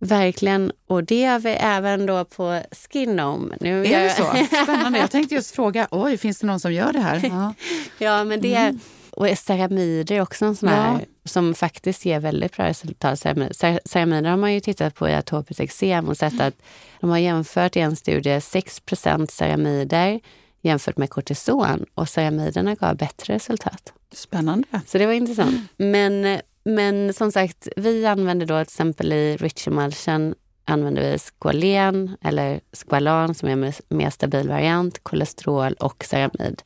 Verkligen. 0.00 0.72
Och 0.88 1.04
det 1.04 1.24
har 1.24 1.38
vi 1.38 1.50
även 1.50 2.06
då 2.06 2.24
på 2.24 2.62
Skinome. 2.92 3.56
Nu 3.60 3.80
Är 3.80 3.90
gör- 3.90 4.02
det 4.02 4.10
så? 4.50 4.56
Spännande. 4.64 4.98
Jag 4.98 5.10
tänkte 5.10 5.34
just 5.34 5.54
fråga, 5.54 5.88
oj, 5.90 6.16
finns 6.16 6.38
det 6.38 6.46
någon 6.46 6.60
som 6.60 6.72
gör 6.72 6.92
det 6.92 7.00
här? 7.00 7.20
Ja. 7.28 7.54
ja, 7.98 8.24
men 8.24 8.40
det... 8.40 8.74
Och 9.10 9.38
ceramider 9.38 10.14
är 10.16 10.20
också 10.20 10.44
en 10.44 10.56
sån 10.56 10.68
här 10.68 10.92
Ja. 10.92 11.00
Som 11.28 11.54
faktiskt 11.54 12.04
ger 12.04 12.20
väldigt 12.20 12.56
bra 12.56 12.66
resultat. 12.66 13.18
Ceramid- 13.18 13.52
cer- 13.52 13.80
Ceramider 13.84 14.30
har 14.30 14.36
man 14.36 14.54
ju 14.54 14.60
tittat 14.60 14.94
på 14.94 15.08
i 15.08 15.14
atopiskt 15.14 15.60
eksem 15.60 16.08
och 16.08 16.16
sett 16.16 16.40
att 16.40 16.54
de 17.00 17.10
har 17.10 17.18
jämfört 17.18 17.76
i 17.76 17.80
en 17.80 17.96
studie 17.96 18.38
6% 18.40 19.30
ceramider 19.30 20.20
jämfört 20.62 20.96
med 20.96 21.10
kortison 21.10 21.84
och 21.94 22.08
ceramiderna 22.08 22.74
gav 22.74 22.96
bättre 22.96 23.34
resultat. 23.34 23.92
Spännande. 24.12 24.68
Så 24.86 24.98
det 24.98 25.06
var 25.06 25.12
intressant. 25.12 25.56
Men, 25.76 26.40
men 26.64 27.14
som 27.14 27.32
sagt, 27.32 27.68
vi 27.76 28.06
använder 28.06 28.46
då 28.46 28.54
till 28.64 28.72
exempel 28.72 29.12
i 29.12 29.36
Rich 29.36 29.66
Emulsion 29.68 30.34
använder 30.64 31.02
vi 31.02 31.18
squalen 31.18 32.16
eller 32.22 32.60
squalan 32.72 33.34
som 33.34 33.48
är 33.48 33.52
en 33.52 33.60
mer- 33.60 33.74
mer 33.94 34.10
stabil 34.10 34.48
variant, 34.48 35.04
kolesterol 35.04 35.72
och 35.72 36.04
ceramid 36.04 36.62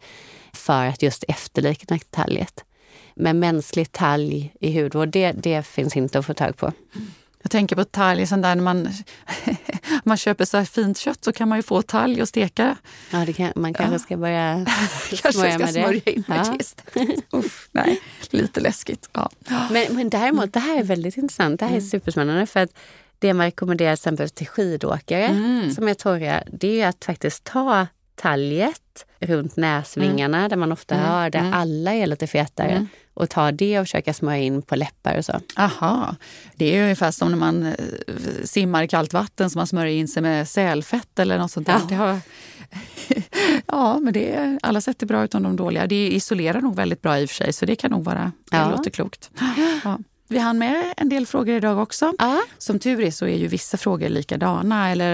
för 0.53 0.87
att 0.87 1.03
just 1.03 1.25
efterlikna 1.29 1.99
talget. 2.11 2.65
Men 3.15 3.39
mänskligt 3.39 3.93
talg 3.93 4.55
i 4.61 4.83
hudvård, 4.83 5.09
det, 5.09 5.33
det 5.33 5.67
finns 5.67 5.97
inte 5.97 6.19
att 6.19 6.27
få 6.27 6.35
tag 6.35 6.57
på. 6.57 6.73
Jag 7.43 7.51
tänker 7.51 7.77
på 7.77 7.85
talg, 7.85 8.27
sån 8.27 8.41
där 8.41 8.55
när 8.55 8.63
man, 8.63 8.89
man 10.05 10.17
köper 10.17 10.45
så 10.45 10.57
här 10.57 10.65
fint 10.65 10.99
kött 10.99 11.25
så 11.25 11.33
kan 11.33 11.49
man 11.49 11.59
ju 11.59 11.63
få 11.63 11.83
talg 11.83 12.23
och 12.23 12.29
steka. 12.29 12.77
Ja, 13.11 13.19
det 13.19 13.33
kan, 13.33 13.53
man 13.57 13.75
kanske 13.75 13.99
ska 13.99 14.17
börja 14.17 14.67
Kanske 15.11 15.33
smörja 15.33 15.53
ska 15.53 15.59
med 15.59 15.75
det. 15.75 15.83
smörja 15.83 16.01
in 16.05 16.25
med 16.27 16.39
Ja. 16.47 16.53
det 16.53 16.61
istället. 16.61 17.25
Uff, 17.31 17.69
nej, 17.73 18.01
lite 18.31 18.61
läskigt. 18.61 19.09
Ja. 19.13 19.31
Men, 19.71 19.87
men 19.97 20.11
däremot, 20.11 20.53
det 20.53 20.61
här 20.61 20.79
är 20.79 20.83
väldigt 20.83 21.17
intressant. 21.17 21.61
Det 21.61 21.67
här 21.67 21.77
är 21.77 21.81
superspännande. 21.81 22.47
För 22.47 22.61
att 22.61 22.71
det 23.19 23.35
man 23.35 23.47
rekommenderar 23.47 23.93
exempel 23.93 24.31
till 24.31 24.47
skidåkare 24.47 25.29
som 25.75 25.89
är 25.89 25.95
torra, 25.95 26.43
det 26.53 26.81
är 26.81 26.89
att 26.89 27.05
faktiskt 27.05 27.45
ta 27.45 27.87
talget 28.15 29.07
runt 29.21 29.57
näsvingarna 29.57 30.49
där 30.49 30.57
man 30.57 30.73
ofta 30.73 30.95
hör 30.95 31.31
där 31.31 31.51
alla 31.55 31.93
är 31.95 32.07
lite 32.07 32.27
fetare 32.27 32.87
och 33.15 33.31
ta 33.31 33.53
det 33.53 33.79
och 33.81 33.87
försöka 33.87 34.15
smörja 34.15 34.39
in 34.43 34.63
på 34.63 34.77
läppar 34.77 35.19
och 35.19 35.25
så. 35.25 35.41
Aha, 35.57 36.17
det 36.57 36.65
är 36.65 36.75
ju 36.77 36.83
ungefär 36.83 37.11
som 37.11 37.31
när 37.31 37.39
man 37.39 37.63
eh, 37.67 37.75
simmar 38.45 38.83
i 38.83 38.89
kallt 38.89 39.13
vatten 39.13 39.51
som 39.51 39.59
man 39.59 39.67
smörjer 39.67 39.95
in 39.97 40.09
sig 40.09 40.23
med 40.23 40.49
sälfett 40.49 41.19
eller 41.19 41.39
något 41.39 41.51
sånt. 41.51 41.69
Ja. 41.69 41.97
Har... 41.97 42.21
ja, 43.67 43.99
men 43.99 44.13
det 44.13 44.33
är, 44.35 44.59
alla 44.63 44.81
sätt 44.81 45.03
är 45.03 45.07
bra 45.07 45.25
utom 45.25 45.43
de 45.43 45.57
dåliga. 45.57 45.87
Det 45.87 46.09
isolerar 46.13 46.61
nog 46.61 46.77
väldigt 46.77 47.03
bra 47.03 47.19
i 47.21 47.25
och 47.25 47.29
för 47.31 47.37
sig, 47.37 47.53
så 47.53 47.67
det 47.67 47.77
kan 47.77 47.91
nog 47.91 48.05
vara, 48.05 48.33
det 48.51 48.57
Ja. 48.57 48.71
låter 48.71 48.91
klokt. 48.91 49.31
Ja. 49.85 49.99
Vi 50.29 50.39
hann 50.39 50.59
med 50.59 50.85
en 50.97 51.09
del 51.09 51.27
frågor 51.27 51.55
idag 51.57 51.79
också. 51.79 52.13
Ja. 52.19 52.43
Som 52.59 52.79
tur 52.79 53.01
är 53.01 53.11
så 53.11 53.27
är 53.27 53.37
ju 53.37 53.47
vissa 53.47 53.77
frågor 53.77 54.09
likadana, 54.09 54.91
eller, 54.91 55.13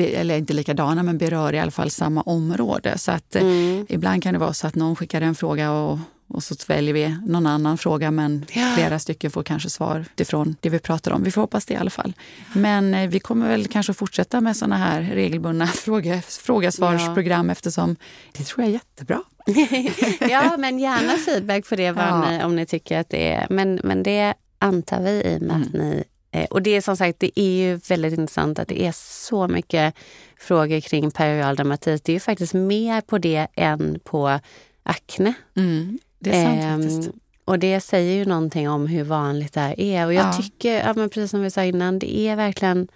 eller 0.00 0.38
inte 0.38 0.52
likadana 0.52 1.02
men 1.02 1.18
berör 1.18 1.52
i 1.52 1.58
alla 1.58 1.70
fall 1.70 1.90
samma 1.90 2.22
område. 2.22 2.98
Så 2.98 3.12
att 3.12 3.36
eh, 3.36 3.42
Mm. 3.42 3.86
ibland 3.88 4.22
kan 4.22 4.32
det 4.32 4.38
vara 4.40 4.52
så 4.52 4.66
att 4.66 4.74
någon 4.74 4.96
skickar 4.96 5.20
en 5.20 5.34
fråga 5.34 5.72
och, 5.72 5.98
och 6.34 6.42
så 6.42 6.54
väljer 6.66 6.94
vi 6.94 7.16
någon 7.26 7.46
annan 7.46 7.78
fråga 7.78 8.10
men 8.10 8.44
Ja. 8.52 8.72
flera 8.76 8.98
stycken 8.98 9.30
får 9.30 9.42
kanske 9.42 9.70
svar 9.70 10.04
utifrån 10.14 10.56
det 10.60 10.68
vi 10.70 10.78
pratar 10.78 11.10
om. 11.10 11.22
Vi 11.22 11.30
får 11.30 11.40
hoppas 11.40 11.66
det 11.66 11.74
i 11.74 11.76
alla 11.76 11.90
fall. 11.90 12.12
Men 12.52 12.94
eh, 12.94 13.08
vi 13.08 13.20
kommer 13.20 13.48
väl 13.48 13.66
kanske 13.66 13.94
fortsätta 13.94 14.40
med 14.40 14.56
såna 14.56 14.76
här 14.76 15.02
regelbundna 15.02 15.66
fråga, 15.84 16.22
frågasvarsprogram 16.22 17.50
eftersom 17.50 17.96
det 18.32 18.44
tror 18.44 18.60
jag 18.64 18.68
är 18.68 18.72
jättebra. 18.72 19.22
ja, 20.30 20.56
men 20.58 20.78
gärna 20.78 21.12
feedback 21.12 21.68
på 21.68 21.76
det 21.76 21.82
Ja. 21.82 22.30
ni, 22.30 22.44
om 22.44 22.56
ni 22.56 22.66
tycker 22.66 22.98
att 22.98 23.08
det 23.10 23.32
är. 23.32 23.46
Men, 23.50 23.80
men 23.84 24.02
det 24.02 24.34
antar 24.58 25.02
vi 25.02 25.10
i 25.10 25.38
och 25.38 25.42
med 25.42 25.56
att 25.56 25.72
ni... 25.72 26.04
eh, 26.30 26.44
Och 26.44 26.62
det 26.62 26.70
är 26.70 26.80
som 26.80 26.96
sagt, 26.96 27.20
det 27.20 27.40
är 27.40 27.50
ju 27.68 27.76
väldigt 27.88 28.18
intressant 28.18 28.58
att 28.58 28.68
det 28.68 28.82
är 28.86 28.92
så 28.96 29.48
mycket 29.48 29.94
frågor 30.38 30.80
kring 30.80 31.10
perioral 31.10 31.56
dermatit. 31.56 32.04
Det 32.04 32.12
är 32.12 32.14
ju 32.14 32.20
faktiskt 32.20 32.54
mer 32.54 33.00
på 33.00 33.18
det 33.18 33.46
än 33.56 34.00
på 34.04 34.40
akne. 34.82 35.34
Mm, 35.56 35.98
det 36.24 36.30
är 36.36 36.44
sant 36.44 36.64
Ehm, 36.64 36.82
faktiskt. 36.82 37.10
Och 37.44 37.58
det 37.58 37.80
säger 37.80 38.14
ju 38.16 38.24
någonting 38.24 38.68
om 38.68 38.86
hur 38.86 39.04
vanligt 39.04 39.52
det 39.52 39.60
här 39.60 39.80
är. 39.80 40.06
Och 40.06 40.14
jag 40.14 40.26
Ja. 40.26 40.32
tycker, 40.32 40.78
ja, 40.86 40.92
men 40.96 41.08
precis 41.10 41.30
som 41.30 41.40
vi 41.40 41.50
sa 41.50 41.64
innan, 41.64 41.98
det 41.98 42.18
är 42.18 42.36
verkligen... 42.36 42.88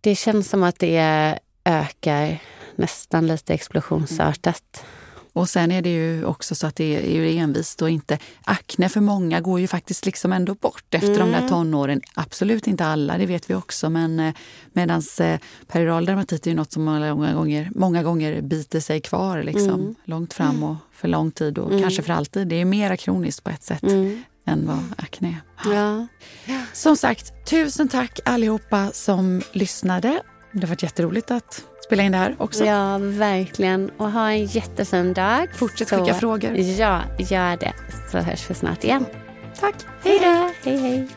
Det 0.00 0.14
känns 0.14 0.48
som 0.48 0.62
att 0.62 0.78
det 0.78 1.38
ökar 1.64 2.38
nästan 2.76 3.26
lite 3.26 3.54
explosionsartat. 3.54 4.84
Och 5.38 5.48
sen 5.48 5.72
är 5.72 5.82
det 5.82 5.88
ju 5.94 6.24
också 6.24 6.54
så 6.54 6.66
att 6.66 6.76
det 6.76 6.96
är 6.96 7.10
ju 7.22 7.38
envist 7.38 7.82
och 7.82 7.90
inte... 7.90 8.18
Akne 8.44 8.88
för 8.88 9.00
många 9.00 9.40
går 9.40 9.60
ju 9.60 9.66
faktiskt 9.66 10.06
liksom 10.06 10.32
ändå 10.32 10.54
bort 10.54 10.94
efter 10.94 11.08
de 11.18 11.28
Mm. 11.28 11.40
där 11.42 11.48
tonåren. 11.48 12.00
Absolut 12.14 12.66
inte 12.66 12.84
alla, 12.84 13.18
det 13.18 13.26
vet 13.26 13.50
vi 13.50 13.54
också. 13.54 13.90
Men 13.90 14.20
eh, 14.20 14.34
medans 14.72 15.20
eh, 15.20 15.38
perioral 15.66 16.04
dermatit 16.06 16.46
är 16.46 16.50
ju 16.50 16.56
något 16.56 16.72
som 16.72 16.84
många 16.84 17.32
gånger, 17.34 17.70
många 17.74 18.02
gånger 18.02 18.40
biter 18.42 18.80
sig 18.80 19.00
kvar 19.00 19.42
liksom, 19.42 19.68
Mm. 19.80 19.94
långt 20.04 20.34
fram 20.34 20.62
och 20.62 20.76
för 20.92 21.08
lång 21.08 21.30
tid 21.30 21.58
och 21.58 21.70
Mm. 21.70 21.82
kanske 21.82 22.02
för 22.02 22.12
alltid. 22.12 22.48
Det 22.48 22.60
är 22.60 22.64
mera 22.64 22.96
kroniskt 22.96 23.44
på 23.44 23.50
ett 23.50 23.62
sätt 23.62 23.82
Mm. 23.82 24.22
än 24.46 24.66
vad 24.66 24.78
akne 24.98 25.28
är. 25.28 25.72
Ja. 25.74 26.06
Som 26.72 26.96
sagt, 26.96 27.32
tusen 27.50 27.88
tack 27.88 28.20
allihopa 28.24 28.90
som 28.92 29.42
lyssnade. 29.52 30.22
Det 30.52 30.60
har 30.60 30.68
varit 30.68 30.82
jätteroligt 30.82 31.30
att 31.30 31.64
spela 31.88 32.02
in 32.02 32.12
det 32.12 32.18
här 32.18 32.36
också. 32.38 32.64
Ja, 32.64 32.98
verkligen. 33.00 33.90
Och 33.96 34.12
ha 34.12 34.30
en 34.30 34.44
jättefin 34.44 35.12
dag. 35.14 35.48
Fortsätt 35.54 35.88
Så- 35.88 35.96
skicka 36.04 36.14
frågor. 36.14 36.54
Ja, 36.56 37.00
gör 37.18 37.56
det. 37.56 37.72
Så 38.12 38.18
hörs 38.18 38.50
vi 38.50 38.54
snart 38.54 38.84
igen. 38.84 39.04
Tack! 39.60 39.74
Hej 40.04 40.18
då! 40.18 40.50
Hej, 40.70 40.76
hej. 40.78 41.08